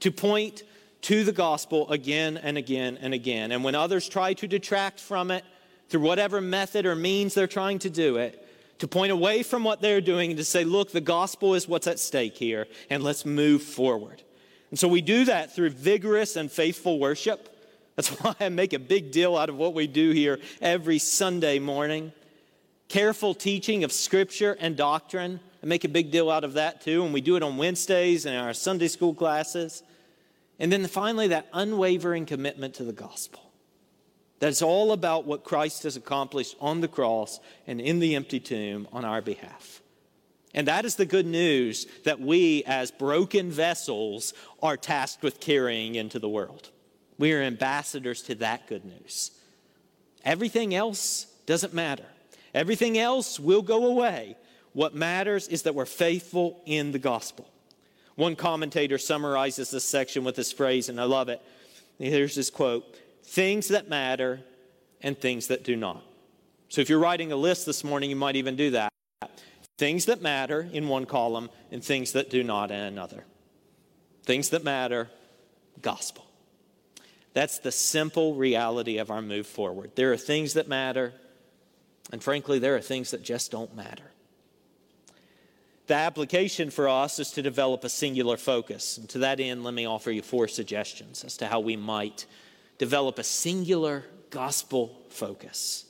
to 0.00 0.10
point 0.10 0.62
to 1.02 1.24
the 1.24 1.32
gospel 1.32 1.88
again 1.90 2.36
and 2.36 2.58
again 2.58 2.98
and 3.00 3.14
again. 3.14 3.52
And 3.52 3.64
when 3.64 3.74
others 3.74 4.08
try 4.08 4.34
to 4.34 4.46
detract 4.46 5.00
from 5.00 5.30
it 5.30 5.44
through 5.88 6.02
whatever 6.02 6.40
method 6.40 6.86
or 6.86 6.94
means 6.94 7.34
they're 7.34 7.46
trying 7.46 7.78
to 7.80 7.90
do 7.90 8.16
it, 8.16 8.46
to 8.80 8.88
point 8.88 9.12
away 9.12 9.42
from 9.42 9.62
what 9.62 9.80
they're 9.80 10.00
doing 10.00 10.30
and 10.30 10.38
to 10.38 10.44
say, 10.44 10.64
look, 10.64 10.90
the 10.90 11.00
gospel 11.00 11.54
is 11.54 11.68
what's 11.68 11.86
at 11.86 11.98
stake 11.98 12.36
here, 12.36 12.66
and 12.88 13.02
let's 13.02 13.24
move 13.24 13.62
forward. 13.62 14.22
And 14.70 14.78
so 14.78 14.88
we 14.88 15.02
do 15.02 15.26
that 15.26 15.54
through 15.54 15.70
vigorous 15.70 16.34
and 16.36 16.50
faithful 16.50 16.98
worship. 16.98 17.54
That's 17.96 18.08
why 18.20 18.34
I 18.40 18.48
make 18.48 18.72
a 18.72 18.78
big 18.78 19.12
deal 19.12 19.36
out 19.36 19.50
of 19.50 19.56
what 19.56 19.74
we 19.74 19.86
do 19.86 20.10
here 20.12 20.40
every 20.62 20.98
Sunday 20.98 21.58
morning. 21.58 22.12
Careful 22.88 23.34
teaching 23.34 23.84
of 23.84 23.92
scripture 23.92 24.56
and 24.58 24.76
doctrine 24.76 25.40
and 25.60 25.68
make 25.68 25.84
a 25.84 25.88
big 25.88 26.10
deal 26.10 26.30
out 26.30 26.42
of 26.42 26.54
that 26.54 26.80
too. 26.80 27.04
And 27.04 27.12
we 27.12 27.20
do 27.20 27.36
it 27.36 27.42
on 27.42 27.58
Wednesdays 27.58 28.24
and 28.24 28.34
in 28.34 28.40
our 28.40 28.54
Sunday 28.54 28.88
school 28.88 29.14
classes. 29.14 29.82
And 30.58 30.72
then 30.72 30.86
finally, 30.86 31.28
that 31.28 31.48
unwavering 31.52 32.24
commitment 32.24 32.74
to 32.74 32.84
the 32.84 32.92
gospel. 32.92 33.49
That's 34.40 34.62
all 34.62 34.92
about 34.92 35.26
what 35.26 35.44
Christ 35.44 35.84
has 35.84 35.96
accomplished 35.96 36.56
on 36.60 36.80
the 36.80 36.88
cross 36.88 37.38
and 37.66 37.80
in 37.80 38.00
the 38.00 38.16
empty 38.16 38.40
tomb 38.40 38.88
on 38.92 39.04
our 39.04 39.20
behalf. 39.20 39.82
And 40.54 40.66
that 40.66 40.84
is 40.84 40.96
the 40.96 41.06
good 41.06 41.26
news 41.26 41.86
that 42.04 42.20
we, 42.20 42.64
as 42.64 42.90
broken 42.90 43.50
vessels, 43.50 44.34
are 44.62 44.76
tasked 44.76 45.22
with 45.22 45.40
carrying 45.40 45.94
into 45.94 46.18
the 46.18 46.28
world. 46.28 46.70
We 47.18 47.32
are 47.34 47.42
ambassadors 47.42 48.22
to 48.22 48.34
that 48.36 48.66
good 48.66 48.84
news. 48.84 49.30
Everything 50.24 50.74
else 50.74 51.26
doesn't 51.46 51.74
matter, 51.74 52.06
everything 52.54 52.98
else 52.98 53.38
will 53.38 53.62
go 53.62 53.86
away. 53.86 54.36
What 54.72 54.94
matters 54.94 55.48
is 55.48 55.62
that 55.62 55.74
we're 55.74 55.84
faithful 55.84 56.62
in 56.64 56.92
the 56.92 56.98
gospel. 56.98 57.48
One 58.14 58.36
commentator 58.36 58.98
summarizes 58.98 59.70
this 59.70 59.84
section 59.84 60.22
with 60.22 60.36
this 60.36 60.52
phrase, 60.52 60.88
and 60.88 61.00
I 61.00 61.04
love 61.04 61.28
it. 61.28 61.42
Here's 61.98 62.36
this 62.36 62.50
quote 62.50 62.96
Things 63.22 63.68
that 63.68 63.88
matter 63.88 64.40
and 65.00 65.18
things 65.18 65.48
that 65.48 65.64
do 65.64 65.76
not. 65.76 66.02
So 66.68 66.80
if 66.80 66.88
you're 66.88 66.98
writing 66.98 67.32
a 67.32 67.36
list 67.36 67.66
this 67.66 67.82
morning, 67.82 68.10
you 68.10 68.16
might 68.16 68.36
even 68.36 68.56
do 68.56 68.70
that. 68.70 68.92
Things 69.78 70.06
that 70.06 70.20
matter 70.20 70.68
in 70.72 70.88
one 70.88 71.06
column 71.06 71.48
and 71.70 71.82
things 71.82 72.12
that 72.12 72.30
do 72.30 72.44
not 72.44 72.70
in 72.70 72.80
another. 72.80 73.24
Things 74.24 74.50
that 74.50 74.62
matter, 74.62 75.08
gospel. 75.80 76.26
That's 77.32 77.58
the 77.58 77.72
simple 77.72 78.34
reality 78.34 78.98
of 78.98 79.10
our 79.10 79.22
move 79.22 79.46
forward. 79.46 79.92
There 79.94 80.12
are 80.12 80.16
things 80.16 80.54
that 80.54 80.68
matter, 80.68 81.14
and 82.12 82.22
frankly, 82.22 82.58
there 82.58 82.76
are 82.76 82.80
things 82.80 83.12
that 83.12 83.22
just 83.22 83.50
don't 83.50 83.74
matter. 83.74 84.10
The 85.86 85.94
application 85.94 86.70
for 86.70 86.88
us 86.88 87.18
is 87.18 87.32
to 87.32 87.42
develop 87.42 87.82
a 87.82 87.88
singular 87.88 88.36
focus. 88.36 88.96
And 88.98 89.08
to 89.08 89.18
that 89.18 89.40
end, 89.40 89.64
let 89.64 89.74
me 89.74 89.86
offer 89.86 90.12
you 90.12 90.22
four 90.22 90.46
suggestions 90.46 91.24
as 91.24 91.36
to 91.38 91.48
how 91.48 91.58
we 91.58 91.76
might 91.76 92.26
develop 92.80 93.18
a 93.18 93.22
singular 93.22 94.06
gospel 94.30 94.98
focus. 95.10 95.84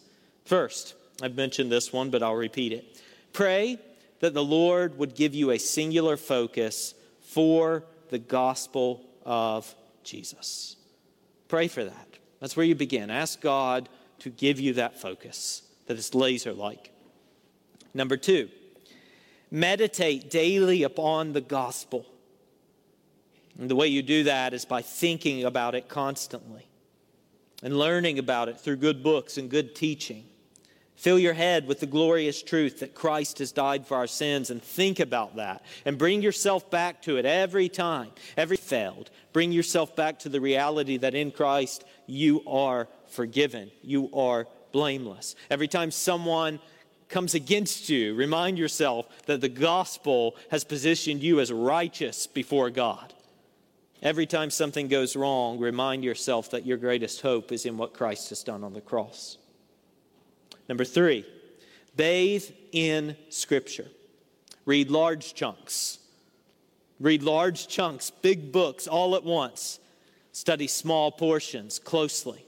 First, 0.44 0.94
I've 1.22 1.36
mentioned 1.36 1.70
this 1.70 1.92
one, 1.92 2.10
but 2.10 2.20
I'll 2.20 2.34
repeat 2.34 2.72
it. 2.72 3.00
Pray 3.32 3.78
that 4.18 4.34
the 4.34 4.42
Lord 4.42 4.98
would 4.98 5.14
give 5.14 5.32
you 5.32 5.52
a 5.52 5.58
singular 5.58 6.16
focus 6.16 6.94
for 7.20 7.84
the 8.08 8.18
gospel 8.18 9.06
of 9.24 9.72
Jesus. 10.02 10.74
Pray 11.46 11.68
for 11.68 11.84
that. 11.84 12.08
That's 12.40 12.56
where 12.56 12.66
you 12.66 12.74
begin. 12.74 13.08
Ask 13.08 13.40
God 13.40 13.88
to 14.18 14.28
give 14.28 14.58
you 14.58 14.72
that 14.72 15.00
focus 15.00 15.62
that 15.86 15.96
is 15.96 16.12
laser 16.12 16.52
like. 16.52 16.90
Number 17.94 18.16
two, 18.16 18.48
meditate 19.48 20.28
daily 20.28 20.82
upon 20.82 21.34
the 21.34 21.40
gospel. 21.40 22.04
And 23.60 23.70
the 23.70 23.76
way 23.76 23.86
you 23.86 24.02
do 24.02 24.24
that 24.24 24.54
is 24.54 24.64
by 24.64 24.82
thinking 24.82 25.44
about 25.44 25.76
it 25.76 25.88
constantly 25.88 26.66
and 27.62 27.78
learning 27.78 28.18
about 28.18 28.48
it 28.48 28.58
through 28.60 28.76
good 28.76 29.02
books 29.02 29.36
and 29.38 29.50
good 29.50 29.74
teaching. 29.74 30.24
Fill 31.00 31.18
your 31.18 31.32
head 31.32 31.66
with 31.66 31.80
the 31.80 31.86
glorious 31.86 32.42
truth 32.42 32.80
that 32.80 32.94
Christ 32.94 33.38
has 33.38 33.52
died 33.52 33.86
for 33.86 33.96
our 33.96 34.06
sins 34.06 34.50
and 34.50 34.62
think 34.62 35.00
about 35.00 35.36
that 35.36 35.64
and 35.86 35.96
bring 35.96 36.20
yourself 36.20 36.70
back 36.70 37.00
to 37.02 37.16
it 37.16 37.24
every 37.24 37.70
time, 37.70 38.10
every 38.36 38.58
failed. 38.58 39.08
Bring 39.32 39.50
yourself 39.50 39.96
back 39.96 40.18
to 40.18 40.28
the 40.28 40.42
reality 40.42 40.98
that 40.98 41.14
in 41.14 41.30
Christ 41.30 41.84
you 42.06 42.42
are 42.46 42.86
forgiven, 43.06 43.70
you 43.82 44.10
are 44.12 44.46
blameless. 44.72 45.36
Every 45.48 45.68
time 45.68 45.90
someone 45.90 46.60
comes 47.08 47.34
against 47.34 47.88
you, 47.88 48.14
remind 48.14 48.58
yourself 48.58 49.06
that 49.24 49.40
the 49.40 49.48
gospel 49.48 50.36
has 50.50 50.64
positioned 50.64 51.22
you 51.22 51.40
as 51.40 51.50
righteous 51.50 52.26
before 52.26 52.68
God. 52.68 53.14
Every 54.02 54.26
time 54.26 54.48
something 54.50 54.88
goes 54.88 55.14
wrong, 55.14 55.58
remind 55.58 56.04
yourself 56.04 56.50
that 56.52 56.64
your 56.64 56.78
greatest 56.78 57.20
hope 57.20 57.52
is 57.52 57.66
in 57.66 57.76
what 57.76 57.92
Christ 57.92 58.30
has 58.30 58.42
done 58.42 58.64
on 58.64 58.72
the 58.72 58.80
cross. 58.80 59.36
Number 60.68 60.84
three, 60.84 61.26
bathe 61.96 62.44
in 62.72 63.16
Scripture. 63.28 63.88
Read 64.64 64.90
large 64.90 65.34
chunks. 65.34 65.98
Read 66.98 67.22
large 67.22 67.66
chunks, 67.68 68.10
big 68.10 68.52
books 68.52 68.86
all 68.86 69.16
at 69.16 69.24
once. 69.24 69.80
Study 70.32 70.66
small 70.66 71.10
portions 71.10 71.78
closely, 71.78 72.44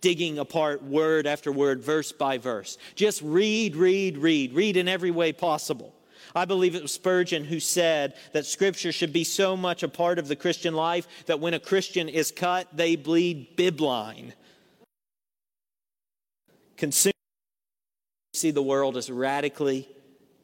digging 0.00 0.38
apart 0.38 0.82
word 0.82 1.26
after 1.26 1.50
word, 1.50 1.80
verse 1.80 2.12
by 2.12 2.36
verse. 2.36 2.78
Just 2.94 3.22
read, 3.22 3.74
read, 3.74 4.18
read. 4.18 4.52
Read 4.52 4.76
in 4.76 4.86
every 4.86 5.10
way 5.10 5.32
possible. 5.32 5.94
I 6.34 6.44
believe 6.44 6.74
it 6.74 6.82
was 6.82 6.92
Spurgeon 6.92 7.44
who 7.44 7.60
said 7.60 8.14
that 8.32 8.46
Scripture 8.46 8.92
should 8.92 9.12
be 9.12 9.24
so 9.24 9.56
much 9.56 9.82
a 9.82 9.88
part 9.88 10.18
of 10.18 10.28
the 10.28 10.36
Christian 10.36 10.74
life 10.74 11.06
that 11.26 11.40
when 11.40 11.54
a 11.54 11.60
Christian 11.60 12.08
is 12.08 12.30
cut, 12.30 12.68
they 12.72 12.96
bleed 12.96 13.56
bibline. 13.56 14.32
Consume 16.76 17.12
see 18.34 18.50
the 18.50 18.62
world 18.62 18.96
as 18.96 19.10
radically 19.10 19.88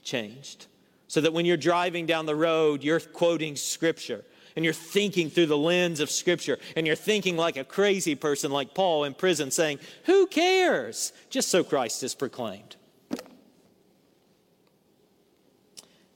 changed. 0.03 0.67
So 1.09 1.21
that 1.23 1.33
when 1.33 1.47
you're 1.47 1.57
driving 1.57 2.07
down 2.07 2.27
the 2.27 2.37
road, 2.37 2.85
you're 2.85 3.01
quoting 3.01 3.57
Scripture 3.57 4.25
and 4.55 4.64
you're 4.64 4.75
thinking 4.75 5.31
through 5.31 5.47
the 5.47 5.57
lens 5.57 6.01
of 6.01 6.11
Scripture 6.11 6.59
and 6.77 6.87
you're 6.87 6.97
thinking 6.97 7.37
like 7.37 7.57
a 7.57 7.64
crazy 7.64 8.14
person 8.14 8.51
like 8.51 8.75
Paul 8.75 9.05
in 9.05 9.14
prison 9.14 9.51
saying, 9.51 9.79
Who 10.05 10.27
cares? 10.27 11.12
Just 11.31 11.49
so 11.49 11.64
Christ 11.64 12.03
is 12.03 12.14
proclaimed. 12.14 12.77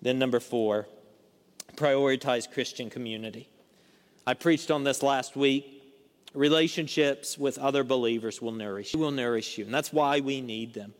Then, 0.02 0.18
number 0.18 0.40
four, 0.40 0.88
prioritize 1.76 2.50
Christian 2.50 2.90
community. 2.90 3.48
I 4.26 4.34
preached 4.34 4.70
on 4.70 4.84
this 4.84 5.02
last 5.02 5.36
week. 5.36 5.78
Relationships 6.34 7.36
with 7.38 7.58
other 7.58 7.84
believers 7.84 8.40
will 8.40 8.52
nourish 8.52 8.94
you, 8.94 9.00
will 9.00 9.10
nourish 9.10 9.58
you, 9.58 9.66
and 9.66 9.74
that's 9.74 9.92
why 9.92 10.20
we 10.20 10.40
need 10.40 10.72
them. 10.74 10.94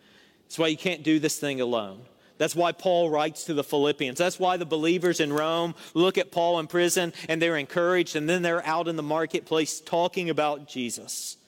That's 0.45 0.59
why 0.59 0.69
you 0.69 0.77
can't 0.77 1.03
do 1.03 1.19
this 1.19 1.39
thing 1.39 1.61
alone. 1.61 2.03
That's 2.37 2.55
why 2.55 2.73
Paul 2.73 3.09
writes 3.09 3.45
to 3.45 3.55
the 3.55 3.65
Philippians. 3.65 4.19
That's 4.19 4.39
why 4.39 4.57
the 4.57 4.67
believers 4.67 5.21
in 5.21 5.33
Rome 5.33 5.75
look 5.95 6.19
at 6.19 6.33
Paul 6.33 6.59
in 6.59 6.67
prison 6.67 7.13
and 7.29 7.41
they're 7.41 7.57
encouraged, 7.57 8.15
and 8.15 8.29
then 8.29 8.43
they're 8.43 8.67
out 8.67 8.89
in 8.89 8.97
the 8.97 9.03
marketplace 9.03 9.81
talking 9.81 10.29
about 10.29 10.69
Jesus. 10.69 11.39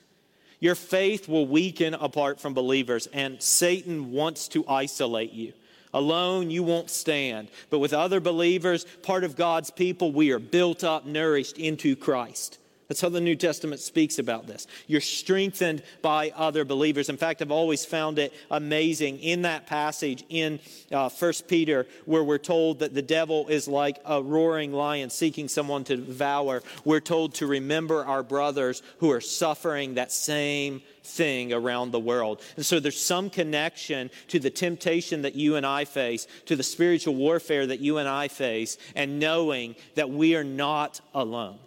Your 0.60 0.74
faith 0.74 1.28
will 1.28 1.46
weaken 1.46 1.92
apart 1.92 2.40
from 2.40 2.54
believers, 2.54 3.06
and 3.08 3.42
Satan 3.42 4.12
wants 4.12 4.48
to 4.48 4.64
isolate 4.66 5.32
you. 5.32 5.52
Alone, 5.94 6.50
you 6.50 6.62
won't 6.62 6.90
stand. 6.90 7.48
But 7.70 7.78
with 7.78 7.94
other 7.94 8.20
believers, 8.20 8.84
part 9.02 9.24
of 9.24 9.36
God's 9.36 9.70
people, 9.70 10.12
we 10.12 10.32
are 10.32 10.38
built 10.38 10.84
up, 10.84 11.06
nourished 11.06 11.56
into 11.56 11.96
Christ. 11.96 12.58
That's 12.88 13.00
how 13.00 13.08
the 13.08 13.20
New 13.20 13.36
Testament 13.36 13.80
speaks 13.80 14.18
about 14.18 14.46
this. 14.46 14.66
You're 14.86 15.00
strengthened 15.00 15.82
by 16.02 16.32
other 16.36 16.64
believers. 16.64 17.08
In 17.08 17.16
fact, 17.16 17.40
I've 17.40 17.50
always 17.50 17.84
found 17.84 18.18
it 18.18 18.34
amazing 18.50 19.20
in 19.20 19.42
that 19.42 19.66
passage 19.66 20.22
in 20.28 20.60
uh, 20.92 21.08
1 21.08 21.32
Peter, 21.48 21.86
where 22.04 22.22
we're 22.22 22.38
told 22.38 22.80
that 22.80 22.92
the 22.92 23.02
devil 23.02 23.48
is 23.48 23.66
like 23.66 24.00
a 24.04 24.22
roaring 24.22 24.72
lion 24.72 25.08
seeking 25.08 25.48
someone 25.48 25.84
to 25.84 25.96
devour. 25.96 26.62
We're 26.84 27.00
told 27.00 27.34
to 27.34 27.46
remember 27.46 28.04
our 28.04 28.22
brothers 28.22 28.82
who 28.98 29.10
are 29.10 29.20
suffering 29.20 29.94
that 29.94 30.12
same 30.12 30.82
thing 31.04 31.52
around 31.52 31.90
the 31.90 32.00
world. 32.00 32.42
And 32.56 32.66
so 32.66 32.80
there's 32.80 33.00
some 33.00 33.30
connection 33.30 34.10
to 34.28 34.38
the 34.38 34.50
temptation 34.50 35.22
that 35.22 35.34
you 35.34 35.56
and 35.56 35.64
I 35.64 35.84
face, 35.84 36.26
to 36.46 36.56
the 36.56 36.62
spiritual 36.62 37.14
warfare 37.14 37.66
that 37.66 37.80
you 37.80 37.98
and 37.98 38.08
I 38.08 38.28
face, 38.28 38.76
and 38.94 39.18
knowing 39.18 39.76
that 39.94 40.10
we 40.10 40.34
are 40.36 40.44
not 40.44 41.00
alone. 41.14 41.58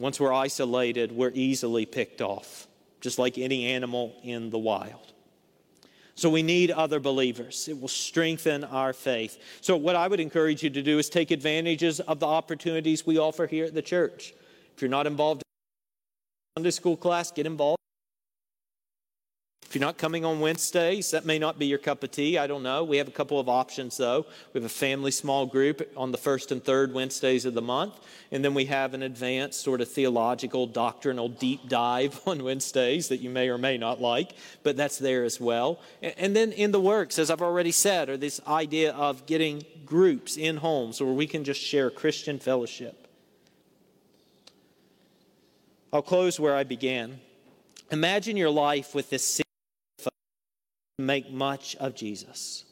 Once 0.00 0.18
we're 0.18 0.32
isolated, 0.32 1.12
we're 1.12 1.30
easily 1.34 1.84
picked 1.84 2.22
off, 2.22 2.66
just 3.02 3.18
like 3.18 3.36
any 3.36 3.66
animal 3.66 4.16
in 4.22 4.48
the 4.48 4.58
wild. 4.58 5.12
So 6.14 6.30
we 6.30 6.42
need 6.42 6.70
other 6.70 7.00
believers. 7.00 7.68
It 7.68 7.78
will 7.78 7.88
strengthen 7.88 8.64
our 8.64 8.92
faith. 8.94 9.38
So, 9.60 9.76
what 9.76 9.96
I 9.96 10.08
would 10.08 10.20
encourage 10.20 10.62
you 10.62 10.70
to 10.70 10.82
do 10.82 10.98
is 10.98 11.08
take 11.08 11.30
advantages 11.30 12.00
of 12.00 12.18
the 12.18 12.26
opportunities 12.26 13.06
we 13.06 13.18
offer 13.18 13.46
here 13.46 13.66
at 13.66 13.74
the 13.74 13.82
church. 13.82 14.34
If 14.74 14.82
you're 14.82 14.90
not 14.90 15.06
involved 15.06 15.42
in 15.42 16.62
Sunday 16.62 16.70
school 16.70 16.96
class, 16.96 17.30
get 17.30 17.46
involved. 17.46 17.78
If 19.70 19.76
you're 19.76 19.86
not 19.86 19.98
coming 19.98 20.24
on 20.24 20.40
Wednesdays, 20.40 21.12
that 21.12 21.24
may 21.24 21.38
not 21.38 21.56
be 21.56 21.66
your 21.66 21.78
cup 21.78 22.02
of 22.02 22.10
tea. 22.10 22.36
I 22.36 22.48
don't 22.48 22.64
know. 22.64 22.82
We 22.82 22.96
have 22.96 23.06
a 23.06 23.12
couple 23.12 23.38
of 23.38 23.48
options, 23.48 23.96
though. 23.96 24.26
We 24.52 24.58
have 24.58 24.64
a 24.64 24.68
family 24.68 25.12
small 25.12 25.46
group 25.46 25.92
on 25.96 26.10
the 26.10 26.18
first 26.18 26.50
and 26.50 26.60
third 26.60 26.92
Wednesdays 26.92 27.44
of 27.44 27.54
the 27.54 27.62
month. 27.62 27.94
And 28.32 28.44
then 28.44 28.52
we 28.52 28.64
have 28.64 28.94
an 28.94 29.04
advanced, 29.04 29.60
sort 29.60 29.80
of 29.80 29.88
theological, 29.88 30.66
doctrinal 30.66 31.28
deep 31.28 31.68
dive 31.68 32.20
on 32.26 32.42
Wednesdays 32.42 33.06
that 33.10 33.18
you 33.18 33.30
may 33.30 33.48
or 33.48 33.58
may 33.58 33.78
not 33.78 34.00
like, 34.00 34.32
but 34.64 34.76
that's 34.76 34.98
there 34.98 35.22
as 35.22 35.38
well. 35.38 35.78
And 36.02 36.34
then 36.34 36.50
in 36.50 36.72
the 36.72 36.80
works, 36.80 37.16
as 37.16 37.30
I've 37.30 37.40
already 37.40 37.70
said, 37.70 38.08
are 38.08 38.16
this 38.16 38.40
idea 38.48 38.92
of 38.94 39.24
getting 39.26 39.64
groups 39.86 40.36
in 40.36 40.56
homes 40.56 41.00
where 41.00 41.12
we 41.12 41.28
can 41.28 41.44
just 41.44 41.60
share 41.60 41.90
Christian 41.90 42.40
fellowship. 42.40 43.06
I'll 45.92 46.02
close 46.02 46.40
where 46.40 46.56
I 46.56 46.64
began. 46.64 47.20
Imagine 47.92 48.36
your 48.36 48.50
life 48.50 48.96
with 48.96 49.10
this 49.10 49.40
make 51.00 51.30
much 51.30 51.76
of 51.76 51.94
Jesus. 51.94 52.64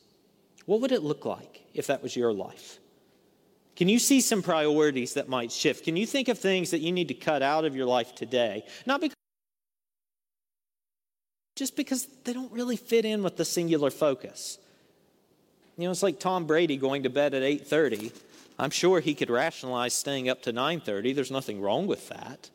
What 0.67 0.81
would 0.81 0.93
it 0.93 1.03
look 1.03 1.25
like 1.25 1.63
if 1.75 1.87
that 1.87 2.03
was 2.03 2.15
your 2.15 2.33
life? 2.33 2.79
Can 3.77 3.89
you 3.89 3.99
see 3.99 4.21
some 4.21 4.43
priorities 4.43 5.15
that 5.15 5.29
might 5.29 5.53
shift? 5.53 5.85
Can 5.85 5.97
you 5.97 6.05
think 6.05 6.29
of 6.29 6.39
things 6.39 6.73
that 6.73 6.81
you 6.81 6.91
need 6.91 7.09
to 7.09 7.15
cut 7.15 7.43
out 7.43 7.65
of 7.65 7.77
your 7.77 7.87
life 7.87 8.15
today? 8.15 8.65
Not 8.87 9.01
because 9.01 9.15
just 11.55 11.75
because 11.75 12.07
they 12.25 12.33
don't 12.33 12.53
really 12.53 12.77
fit 12.77 13.05
in 13.05 13.23
with 13.23 13.37
the 13.37 13.45
singular 13.45 13.91
focus. 13.91 14.59
You 15.77 15.85
know, 15.85 15.91
it's 15.91 16.03
like 16.03 16.21
Tom 16.21 16.47
Brady 16.47 16.77
going 16.77 17.03
to 17.03 17.11
bed 17.11 17.35
at 17.35 17.43
8:30. 17.43 18.13
I'm 18.59 18.71
sure 18.71 19.01
he 19.01 19.15
could 19.15 19.31
rationalize 19.31 19.95
staying 19.95 20.29
up 20.29 20.43
to 20.43 20.53
9:30. 20.53 21.15
There's 21.15 21.31
nothing 21.31 21.61
wrong 21.61 21.87
with 21.87 22.09
that. 22.09 22.51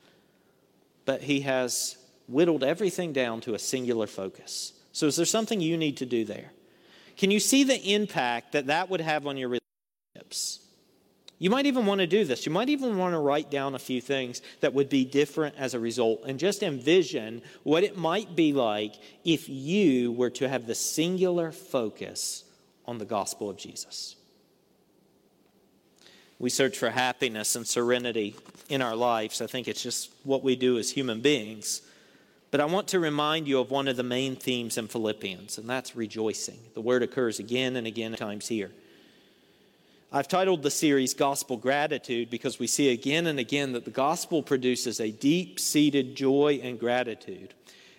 But 1.06 1.24
he 1.24 1.42
has 1.42 1.98
whittled 2.28 2.64
everything 2.64 3.14
down 3.14 3.42
to 3.42 3.54
a 3.54 3.60
singular 3.60 4.08
focus. 4.08 4.74
So 4.94 5.08
is 5.08 5.18
there 5.18 5.26
something 5.26 5.60
you 5.60 5.76
need 5.76 5.98
to 5.98 6.06
do 6.06 6.24
there? 6.24 6.52
Can 7.18 7.32
you 7.32 7.40
see 7.40 7.64
the 7.64 7.94
impact 7.94 8.54
that 8.54 8.68
that 8.68 8.90
would 8.90 9.02
have 9.02 9.28
on 9.28 9.38
your 9.38 9.50
relationships? 9.50 10.60
You 11.40 11.50
might 11.50 11.66
even 11.66 11.86
want 11.86 12.00
to 12.00 12.08
do 12.08 12.24
this. 12.24 12.46
You 12.46 12.52
might 12.52 12.70
even 12.70 12.98
want 12.98 13.14
to 13.14 13.20
write 13.20 13.52
down 13.52 13.76
a 13.76 13.80
few 13.80 14.00
things 14.00 14.42
that 14.62 14.74
would 14.74 14.88
be 14.88 15.04
different 15.04 15.56
as 15.58 15.74
a 15.74 15.80
result 15.80 16.22
and 16.26 16.40
just 16.40 16.64
envision 16.64 17.42
what 17.64 17.84
it 17.84 17.98
might 17.98 18.36
be 18.36 18.54
like 18.54 18.94
if 19.26 19.50
you 19.50 20.14
were 20.14 20.30
to 20.30 20.48
have 20.48 20.68
the 20.68 20.76
singular 20.76 21.52
focus 21.52 22.46
on 22.86 22.98
the 22.98 23.06
gospel 23.06 23.50
of 23.50 23.58
Jesus. 23.58 24.16
We 26.40 26.50
search 26.50 26.78
for 26.78 26.90
happiness 26.90 27.56
and 27.56 27.68
serenity 27.68 28.36
in 28.70 28.82
our 28.82 28.96
lives. 28.96 29.42
I 29.42 29.48
think 29.48 29.68
it's 29.68 29.84
just 29.84 30.12
what 30.24 30.44
we 30.44 30.56
do 30.56 30.78
as 30.78 30.92
human 30.92 31.22
beings. 31.22 31.82
But 32.54 32.62
I 32.62 32.66
want 32.66 32.90
to 32.90 33.00
remind 33.00 33.48
you 33.48 33.60
of 33.60 33.72
one 33.72 33.88
of 33.88 33.98
the 33.98 34.04
main 34.04 34.36
themes 34.36 34.78
in 34.78 34.88
Philippians, 34.88 35.58
and 35.58 35.68
that's 35.68 35.96
rejoicing. 35.96 36.60
The 36.76 36.82
word 36.82 37.02
occurs 37.02 37.40
again 37.40 37.76
and 37.78 37.88
again 37.88 38.14
times 38.14 38.48
here. 38.48 38.70
I've 40.12 40.28
titled 40.28 40.62
the 40.62 40.70
series 40.70 41.16
Gospel 41.16 41.58
Gratitude 41.58 42.30
because 42.30 42.60
we 42.60 42.68
see 42.68 42.92
again 42.92 43.26
and 43.26 43.40
again 43.40 43.72
that 43.72 43.86
the 43.86 43.90
gospel 43.90 44.44
produces 44.44 45.00
a 45.00 45.10
deep 45.10 45.60
seated 45.60 46.14
joy 46.14 46.60
and 46.62 46.80
gratitude 46.80 47.56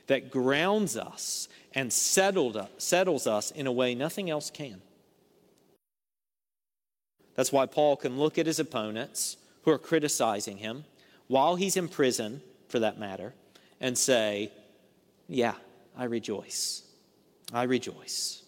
that 0.07 0.31
grounds 0.31 0.97
us 0.97 1.49
and 1.73 1.93
settled, 1.93 2.65
settles 2.79 3.27
us 3.27 3.51
in 3.51 3.67
a 3.67 3.73
way 3.73 3.97
nothing 3.97 4.31
else 4.31 4.51
can. 4.51 4.81
That's 7.35 7.51
why 7.51 7.67
Paul 7.67 7.97
can 7.97 8.19
look 8.19 8.39
at 8.39 8.47
his 8.47 8.61
opponents 8.61 9.37
who 9.65 9.73
are 9.73 9.79
criticizing 9.79 10.59
him 10.59 10.85
while 11.27 11.57
he's 11.57 11.77
in 11.77 11.89
prison, 11.89 12.41
for 12.69 12.79
that 12.79 13.01
matter, 13.01 13.35
and 13.81 13.97
say, 13.97 14.53
Yeah, 15.29 15.55
I 15.97 16.05
rejoice. 16.05 16.83
I 17.53 17.65
rejoice. 17.65 18.43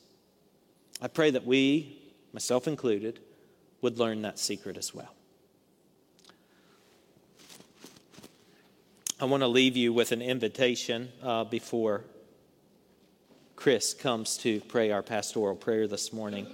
I 1.01 1.09
pray 1.09 1.31
that 1.31 1.45
we, 1.45 1.99
myself 2.33 2.67
included, 2.67 3.21
would 3.83 3.99
learn 3.99 4.23
that 4.23 4.39
secret 4.39 4.77
as 4.77 4.95
well. 4.95 5.15
I 9.21 9.25
want 9.25 9.43
to 9.43 9.49
leave 9.49 9.77
you 9.77 9.93
with 9.93 10.13
an 10.13 10.21
invitation 10.21 11.11
uh, 11.23 11.45
before 11.45 12.05
Chris 13.55 13.95
comes 13.95 14.37
to 14.39 14.61
pray 14.61 14.91
our 14.91 15.03
pastoral 15.03 15.57
prayer 15.57 15.89
this 15.89 16.13
morning. 16.13 16.47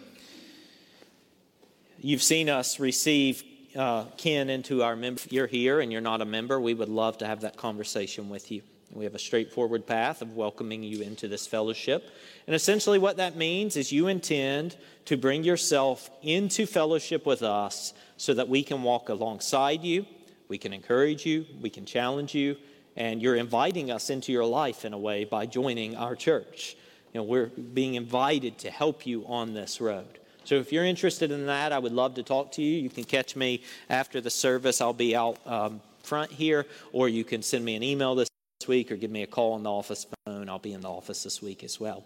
You've 2.01 2.23
seen 2.23 2.49
us 2.49 2.79
receive 2.79 3.43
uh, 3.77 4.05
Ken 4.17 4.51
into 4.51 4.83
our 4.83 4.97
member. 4.97 5.21
If 5.25 5.33
you're 5.33 5.47
here 5.47 5.81
and 5.81 5.91
you're 5.91 6.01
not 6.01 6.21
a 6.21 6.25
member, 6.25 6.61
we 6.61 6.75
would 6.75 6.89
love 6.89 7.19
to 7.19 7.27
have 7.27 7.41
that 7.43 7.57
conversation 7.57 8.29
with 8.29 8.51
you. 8.51 8.63
We 8.93 9.05
have 9.05 9.15
a 9.15 9.19
straightforward 9.19 9.87
path 9.87 10.21
of 10.21 10.37
welcoming 10.37 10.83
you 10.83 11.01
into 11.01 11.27
this 11.27 11.47
fellowship. 11.47 12.11
And 12.47 12.55
essentially, 12.55 12.99
what 12.99 13.17
that 13.17 13.37
means 13.37 13.77
is 13.77 13.91
you 13.91 14.09
intend 14.09 14.77
to 15.07 15.17
bring 15.17 15.45
yourself 15.45 16.11
into 16.23 16.67
fellowship 16.67 17.25
with 17.25 17.43
us 17.43 17.95
so 18.19 18.35
that 18.35 18.49
we 18.49 18.63
can 18.63 18.83
walk 18.83 19.09
alongside 19.09 19.83
you, 19.83 20.05
we 20.49 20.59
can 20.59 20.75
encourage 20.75 21.25
you, 21.25 21.47
we 21.63 21.71
can 21.71 21.87
challenge 21.87 22.35
you, 22.35 22.57
and 22.95 23.23
you're 23.23 23.37
inviting 23.37 23.91
us 23.91 24.11
into 24.11 24.31
your 24.31 24.45
life 24.45 24.85
in 24.85 24.93
a 24.93 24.99
way 24.99 25.25
by 25.25 25.47
joining 25.47 25.97
our 25.97 26.15
church. 26.15 26.77
You 27.15 27.21
know, 27.21 27.25
we're 27.25 27.47
being 27.47 27.95
invited 27.95 28.59
to 28.59 28.71
help 28.71 29.07
you 29.07 29.25
on 29.27 29.55
this 29.55 29.81
road. 29.81 30.19
So 30.45 30.57
if 30.57 30.73
you're 30.73 30.85
interested 30.85 31.31
in 31.31 31.47
that, 31.47 31.73
I 31.73 31.79
would 31.79 31.93
love 31.93 32.15
to 32.15 32.23
talk 32.23 32.53
to 32.53 32.63
you. 32.63 32.81
You 32.81 32.91
can 32.91 33.05
catch 33.05 33.37
me 33.37 33.63
after 33.89 34.21
the 34.21 34.31
service. 34.31 34.81
I'll 34.81 34.93
be 34.93 35.15
out 35.15 35.39
um, 35.47 35.81
front 36.03 36.33
here, 36.33 36.67
or 36.93 37.09
you 37.09 37.25
can 37.25 37.43
send 37.43 37.65
me 37.65 37.77
an 37.77 37.83
email 37.83 38.15
this 38.15 38.29
week 38.67 38.91
or 38.91 38.97
give 38.97 39.11
me 39.11 39.23
a 39.23 39.27
call 39.27 39.53
on 39.53 39.63
the 39.63 39.71
office 39.71 40.07
phone. 40.25 40.49
I'll 40.49 40.59
be 40.59 40.73
in 40.73 40.81
the 40.81 40.91
office 40.91 41.23
this 41.23 41.41
week 41.41 41.63
as 41.63 41.79
well. 41.79 42.05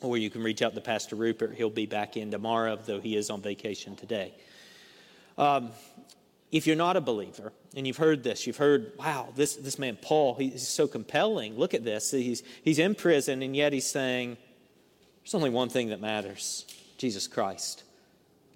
Or 0.00 0.16
you 0.16 0.30
can 0.30 0.42
reach 0.42 0.62
out 0.62 0.74
to 0.74 0.80
Pastor 0.80 1.16
Rupert. 1.16 1.54
He'll 1.54 1.70
be 1.70 1.86
back 1.86 2.16
in 2.16 2.30
tomorrow, 2.30 2.76
though 2.76 3.00
he 3.00 3.16
is 3.16 3.30
on 3.30 3.42
vacation 3.42 3.96
today. 3.96 4.32
Um, 5.36 5.70
if 6.50 6.66
you're 6.66 6.76
not 6.76 6.96
a 6.96 7.00
believer 7.00 7.52
and 7.76 7.86
you've 7.86 7.96
heard 7.96 8.22
this, 8.22 8.46
you've 8.46 8.56
heard, 8.56 8.92
wow, 8.98 9.28
this, 9.36 9.56
this 9.56 9.78
man, 9.78 9.98
Paul, 10.00 10.34
he's 10.34 10.66
so 10.66 10.86
compelling. 10.86 11.56
Look 11.56 11.74
at 11.74 11.84
this. 11.84 12.10
He's, 12.10 12.42
he's 12.62 12.78
in 12.78 12.94
prison, 12.94 13.42
and 13.42 13.54
yet 13.54 13.72
he's 13.72 13.86
saying, 13.86 14.36
there's 15.22 15.34
only 15.34 15.50
one 15.50 15.68
thing 15.68 15.88
that 15.90 16.00
matters 16.00 16.64
Jesus 17.00 17.26
Christ. 17.26 17.82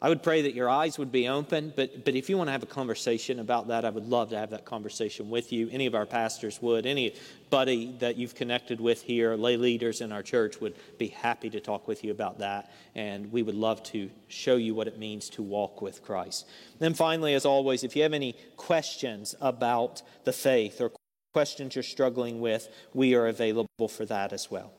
I 0.02 0.10
would 0.10 0.22
pray 0.22 0.42
that 0.42 0.54
your 0.54 0.68
eyes 0.68 0.98
would 0.98 1.10
be 1.10 1.28
open, 1.28 1.72
but, 1.74 2.04
but 2.04 2.14
if 2.14 2.28
you 2.28 2.36
want 2.36 2.48
to 2.48 2.52
have 2.52 2.62
a 2.62 2.66
conversation 2.66 3.38
about 3.38 3.68
that, 3.68 3.86
I 3.86 3.88
would 3.88 4.06
love 4.06 4.28
to 4.30 4.38
have 4.38 4.50
that 4.50 4.66
conversation 4.66 5.30
with 5.30 5.50
you. 5.50 5.70
Any 5.72 5.86
of 5.86 5.94
our 5.94 6.04
pastors 6.04 6.60
would. 6.60 6.84
Anybody 6.84 7.96
that 8.00 8.16
you've 8.16 8.34
connected 8.34 8.82
with 8.82 9.00
here, 9.00 9.34
lay 9.34 9.56
leaders 9.56 10.02
in 10.02 10.12
our 10.12 10.22
church, 10.22 10.60
would 10.60 10.74
be 10.98 11.06
happy 11.06 11.48
to 11.48 11.58
talk 11.58 11.88
with 11.88 12.04
you 12.04 12.10
about 12.10 12.40
that. 12.40 12.70
And 12.94 13.32
we 13.32 13.42
would 13.42 13.54
love 13.54 13.82
to 13.84 14.10
show 14.28 14.56
you 14.56 14.74
what 14.74 14.88
it 14.88 14.98
means 14.98 15.30
to 15.30 15.42
walk 15.42 15.80
with 15.80 16.02
Christ. 16.02 16.46
Then 16.80 16.92
finally, 16.92 17.32
as 17.32 17.46
always, 17.46 17.82
if 17.82 17.96
you 17.96 18.02
have 18.02 18.12
any 18.12 18.36
questions 18.58 19.34
about 19.40 20.02
the 20.24 20.34
faith 20.34 20.82
or 20.82 20.92
questions 21.32 21.76
you're 21.76 21.82
struggling 21.82 22.42
with, 22.42 22.68
we 22.92 23.14
are 23.14 23.26
available 23.26 23.88
for 23.88 24.04
that 24.04 24.34
as 24.34 24.50
well. 24.50 24.70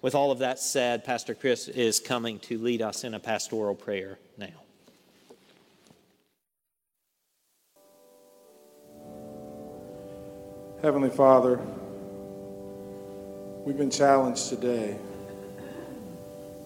With 0.00 0.14
all 0.14 0.30
of 0.30 0.38
that 0.38 0.58
said, 0.58 1.04
Pastor 1.04 1.34
Chris 1.34 1.68
is 1.68 2.00
coming 2.00 2.38
to 2.40 2.58
lead 2.58 2.82
us 2.82 3.04
in 3.04 3.14
a 3.14 3.20
pastoral 3.20 3.74
prayer 3.74 4.18
now. 4.36 4.48
Heavenly 10.82 11.10
Father, 11.10 11.60
we've 13.64 13.78
been 13.78 13.90
challenged 13.90 14.48
today 14.48 14.96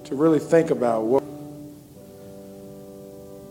to 0.05 0.15
really 0.15 0.39
think 0.39 0.71
about 0.71 1.03
what, 1.03 1.23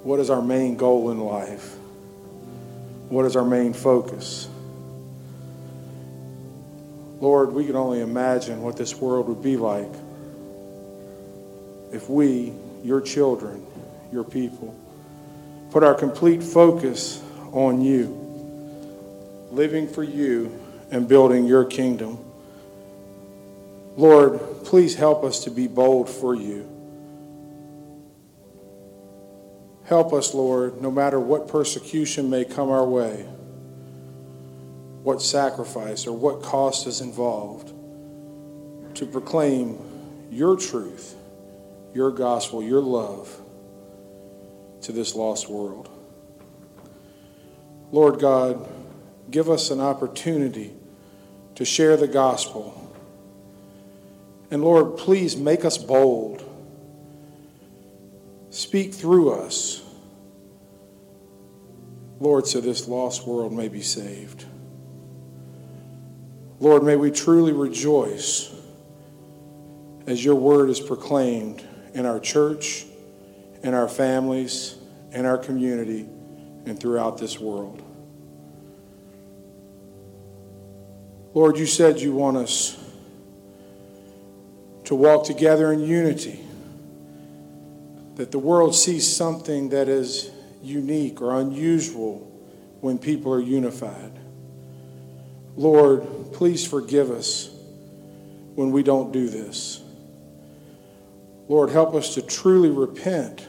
what 0.04 0.20
is 0.20 0.32
our 0.32 0.42
main 0.42 0.76
goal 0.76 1.12
in 1.12 1.20
life? 1.20 1.76
What 3.10 3.26
is 3.26 3.36
our 3.36 3.46
main 3.46 3.74
focus? 3.74 4.48
Lord, 7.20 7.54
we 7.54 7.66
can 7.66 7.76
only 7.76 8.02
imagine 8.02 8.62
what 8.62 8.78
this 8.78 8.96
world 8.96 9.28
would 9.28 9.42
be 9.42 9.58
like 9.58 9.92
if 11.92 12.10
we, 12.10 12.54
your 12.84 13.02
children, 13.02 13.66
your 14.12 14.24
people, 14.24 14.78
put 15.72 15.84
our 15.84 15.94
complete 15.94 16.44
focus 16.44 17.22
on 17.52 17.82
you 17.82 18.26
living 19.56 19.88
for 19.88 20.04
you 20.04 20.60
and 20.92 21.08
building 21.08 21.46
your 21.46 21.66
kingdom. 21.66 22.20
Lord, 23.96 24.40
please 24.66 24.96
help 24.96 25.24
us 25.24 25.46
to 25.46 25.50
be 25.50 25.68
bold 25.68 26.10
for 26.10 26.36
you. 26.36 26.70
Help 29.86 30.14
us, 30.14 30.34
Lord, 30.34 30.82
no 30.82 30.92
matter 30.92 31.20
what 31.20 31.48
persecution 31.48 32.30
may 32.30 32.44
come 32.44 32.70
our 32.70 32.86
way, 32.86 33.26
what 35.06 35.22
sacrifice 35.22 36.08
or 36.08 36.18
what 36.18 36.42
cost 36.42 36.88
is 36.88 37.00
involved, 37.00 37.72
to 38.96 39.06
proclaim 39.06 39.78
your 40.32 40.58
truth, 40.58 41.14
your 41.94 42.10
gospel, 42.10 42.64
your 42.64 42.82
love 42.82 43.40
to 44.82 44.92
this 44.92 45.14
lost 45.14 45.48
world. 45.48 45.90
Lord 47.92 48.20
God, 48.20 48.68
give 49.30 49.48
us 49.48 49.70
an 49.70 49.80
opportunity 49.80 50.74
to 51.54 51.66
share 51.66 51.96
the 51.98 52.08
gospel. 52.08 52.92
And 54.50 54.64
Lord, 54.64 54.98
please 54.98 55.38
make 55.38 55.66
us 55.66 55.78
bold. 55.78 56.44
Speak 58.50 58.92
through 58.92 59.34
us, 59.34 59.84
Lord, 62.20 62.48
so 62.48 62.60
this 62.60 62.88
lost 62.88 63.28
world 63.28 63.54
may 63.54 63.68
be 63.68 63.84
saved. 63.84 64.46
Lord, 66.60 66.84
may 66.84 66.96
we 66.96 67.12
truly 67.12 67.52
rejoice 67.52 68.54
as 70.08 70.24
your 70.24 70.36
word 70.36 70.70
is 70.70 70.80
proclaimed 70.80 71.64
in 71.94 72.06
our 72.06 72.20
church, 72.20 72.86
in 73.64 73.74
our 73.74 73.88
families, 73.88 74.76
in 75.12 75.26
our 75.26 75.38
community, 75.38 76.08
and 76.66 76.80
throughout 76.80 77.18
this 77.18 77.40
world. 77.40 77.82
Lord, 81.34 81.58
you 81.58 81.66
said 81.66 82.00
you 82.00 82.14
want 82.14 82.38
us 82.38 82.78
to 84.86 84.96
walk 84.96 85.26
together 85.26 85.74
in 85.74 85.82
unity, 85.82 86.40
that 88.16 88.32
the 88.32 88.40
world 88.40 88.74
sees 88.74 89.14
something 89.14 89.70
that 89.70 89.90
is 89.90 90.32
unique 90.62 91.22
or 91.22 91.40
unusual 91.40 92.32
when 92.80 92.98
people 92.98 93.34
are 93.34 93.42
unified. 93.42 94.12
Lord, 95.58 96.08
please 96.36 96.68
forgive 96.68 97.12
us 97.12 97.50
when 98.56 98.72
we 98.72 98.84
don't 98.84 99.14
do 99.14 99.30
this. 99.30 99.82
Lord, 101.48 101.70
help 101.70 101.96
us 101.96 102.16
to 102.16 102.22
truly 102.22 102.70
repent 102.70 103.48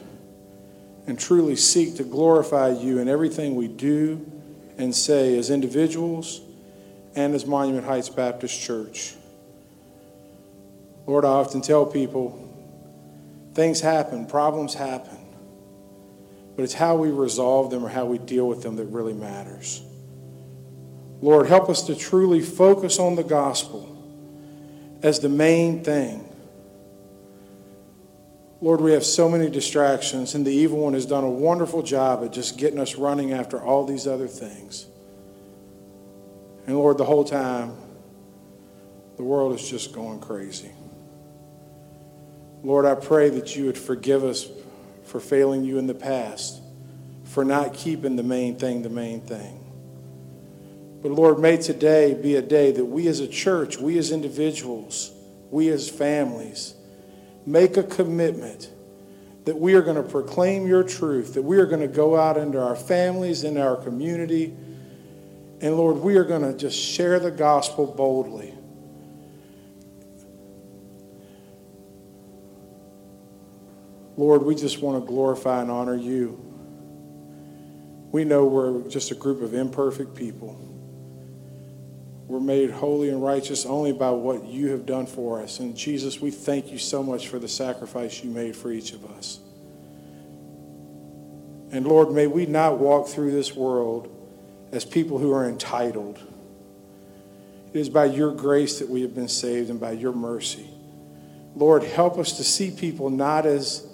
and 1.05 1.19
truly 1.19 1.57
seek 1.57 1.97
to 1.97 2.03
glorify 2.03 2.69
you 2.69 2.99
in 2.99 3.09
everything 3.09 3.55
we 3.55 3.67
do 3.67 4.25
and 4.77 4.95
say 4.95 5.37
as 5.37 5.49
individuals 5.49 6.39
and 7.13 7.35
as 7.35 7.45
Monument 7.45 7.85
Heights 7.85 8.07
Baptist 8.07 8.57
Church. 8.61 9.15
Lord, 11.07 11.25
I 11.25 11.29
often 11.29 11.61
tell 11.61 11.85
people 11.85 12.41
things 13.53 13.81
happen, 13.81 14.27
problems 14.27 14.73
happen, 14.73 15.17
but 16.55 16.63
it's 16.63 16.73
how 16.73 16.95
we 16.95 17.09
resolve 17.09 17.69
them 17.69 17.83
or 17.83 17.89
how 17.89 18.05
we 18.05 18.17
deal 18.17 18.47
with 18.47 18.63
them 18.63 18.77
that 18.77 18.85
really 18.85 19.13
matters. 19.13 19.81
Lord, 21.21 21.47
help 21.47 21.69
us 21.69 21.83
to 21.83 21.95
truly 21.95 22.41
focus 22.41 22.99
on 22.99 23.15
the 23.15 23.23
gospel 23.23 23.93
as 25.01 25.19
the 25.19 25.29
main 25.29 25.83
thing. 25.83 26.23
Lord, 28.59 28.81
we 28.81 28.93
have 28.93 29.05
so 29.05 29.29
many 29.29 29.49
distractions, 29.49 30.33
and 30.33 30.45
the 30.45 30.51
evil 30.51 30.79
one 30.79 30.93
has 30.93 31.05
done 31.05 31.23
a 31.23 31.29
wonderful 31.29 31.83
job 31.83 32.23
at 32.23 32.33
just 32.33 32.57
getting 32.57 32.79
us 32.79 32.95
running 32.95 33.31
after 33.31 33.61
all 33.61 33.85
these 33.85 34.07
other 34.07 34.27
things. 34.27 34.87
And 36.65 36.75
Lord, 36.75 36.97
the 36.97 37.05
whole 37.05 37.23
time, 37.23 37.75
the 39.15 39.23
world 39.23 39.53
is 39.53 39.67
just 39.67 39.93
going 39.93 40.19
crazy. 40.19 40.71
Lord, 42.63 42.85
I 42.85 42.95
pray 42.95 43.29
that 43.29 43.55
you 43.55 43.65
would 43.65 43.77
forgive 43.77 44.23
us 44.23 44.47
for 45.03 45.19
failing 45.19 45.63
you 45.63 45.77
in 45.77 45.87
the 45.87 45.93
past, 45.93 46.59
for 47.23 47.45
not 47.45 47.73
keeping 47.73 48.15
the 48.15 48.23
main 48.23 48.57
thing 48.57 48.81
the 48.81 48.89
main 48.89 49.21
thing. 49.21 49.56
But 51.01 51.11
Lord, 51.11 51.39
may 51.39 51.57
today 51.57 52.13
be 52.13 52.35
a 52.35 52.41
day 52.41 52.71
that 52.71 52.85
we 52.85 53.07
as 53.07 53.19
a 53.19 53.27
church, 53.27 53.77
we 53.77 53.97
as 53.97 54.11
individuals, 54.11 55.11
we 55.51 55.69
as 55.69 55.89
families, 55.89 56.73
make 57.45 57.77
a 57.77 57.83
commitment 57.83 58.71
that 59.45 59.57
we 59.57 59.75
are 59.75 59.81
going 59.81 59.95
to 59.95 60.03
proclaim 60.03 60.67
your 60.67 60.83
truth, 60.83 61.35
that 61.35 61.43
we 61.43 61.57
are 61.57 61.65
going 61.65 61.81
to 61.81 61.87
go 61.87 62.17
out 62.17 62.35
into 62.35 62.61
our 62.61 62.75
families, 62.75 63.43
into 63.43 63.61
our 63.61 63.77
community, 63.77 64.53
and 65.59 65.75
Lord, 65.75 65.97
we 65.97 66.17
are 66.17 66.23
going 66.23 66.41
to 66.41 66.55
just 66.55 66.77
share 66.77 67.19
the 67.19 67.31
gospel 67.31 67.87
boldly. 67.87 68.53
Lord, 74.17 74.43
we 74.43 74.55
just 74.55 74.81
want 74.81 75.01
to 75.01 75.07
glorify 75.07 75.61
and 75.61 75.71
honor 75.71 75.95
you. 75.95 76.43
We 78.11 78.23
know 78.23 78.45
we're 78.45 78.87
just 78.89 79.11
a 79.11 79.15
group 79.15 79.41
of 79.41 79.53
imperfect 79.53 80.15
people. 80.15 80.59
We're 82.27 82.41
made 82.41 82.71
holy 82.71 83.09
and 83.09 83.23
righteous 83.23 83.65
only 83.65 83.93
by 83.93 84.11
what 84.11 84.45
you 84.45 84.67
have 84.71 84.85
done 84.85 85.05
for 85.05 85.41
us. 85.41 85.59
And 85.59 85.75
Jesus, 85.77 86.19
we 86.19 86.29
thank 86.29 86.71
you 86.71 86.77
so 86.77 87.01
much 87.01 87.29
for 87.29 87.39
the 87.39 87.47
sacrifice 87.47 88.21
you 88.21 88.29
made 88.29 88.55
for 88.55 88.69
each 88.69 88.91
of 88.91 89.05
us. 89.05 89.39
And 91.71 91.87
Lord, 91.87 92.11
may 92.11 92.27
we 92.27 92.45
not 92.45 92.79
walk 92.79 93.07
through 93.07 93.31
this 93.31 93.55
world 93.55 94.13
as 94.73 94.83
people 94.83 95.17
who 95.17 95.31
are 95.31 95.47
entitled. 95.47 96.19
It 97.73 97.79
is 97.79 97.89
by 97.89 98.05
your 98.05 98.33
grace 98.33 98.79
that 98.79 98.89
we 98.89 99.01
have 99.03 99.15
been 99.15 99.29
saved 99.29 99.69
and 99.69 99.79
by 99.79 99.91
your 99.91 100.13
mercy. 100.13 100.67
Lord, 101.55 101.83
help 101.83 102.17
us 102.17 102.37
to 102.37 102.43
see 102.43 102.71
people 102.71 103.09
not 103.09 103.45
as 103.45 103.87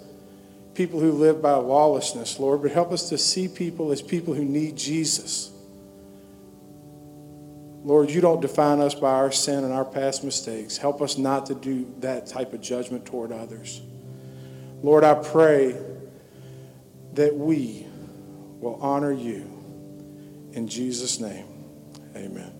people 0.74 0.98
who 0.98 1.12
live 1.12 1.40
by 1.40 1.54
lawlessness, 1.54 2.40
Lord, 2.40 2.62
but 2.62 2.72
help 2.72 2.90
us 2.90 3.08
to 3.10 3.18
see 3.18 3.46
people 3.46 3.92
as 3.92 4.02
people 4.02 4.34
who 4.34 4.44
need 4.44 4.76
Jesus. 4.76 5.53
Lord, 7.84 8.10
you 8.10 8.22
don't 8.22 8.40
define 8.40 8.80
us 8.80 8.94
by 8.94 9.12
our 9.12 9.30
sin 9.30 9.62
and 9.62 9.72
our 9.72 9.84
past 9.84 10.24
mistakes. 10.24 10.78
Help 10.78 11.02
us 11.02 11.18
not 11.18 11.46
to 11.46 11.54
do 11.54 11.92
that 11.98 12.26
type 12.26 12.54
of 12.54 12.62
judgment 12.62 13.04
toward 13.04 13.30
others. 13.30 13.82
Lord, 14.82 15.04
I 15.04 15.14
pray 15.14 15.76
that 17.12 17.36
we 17.36 17.86
will 18.58 18.78
honor 18.80 19.12
you. 19.12 19.50
In 20.52 20.66
Jesus' 20.66 21.20
name, 21.20 21.46
amen. 22.16 22.53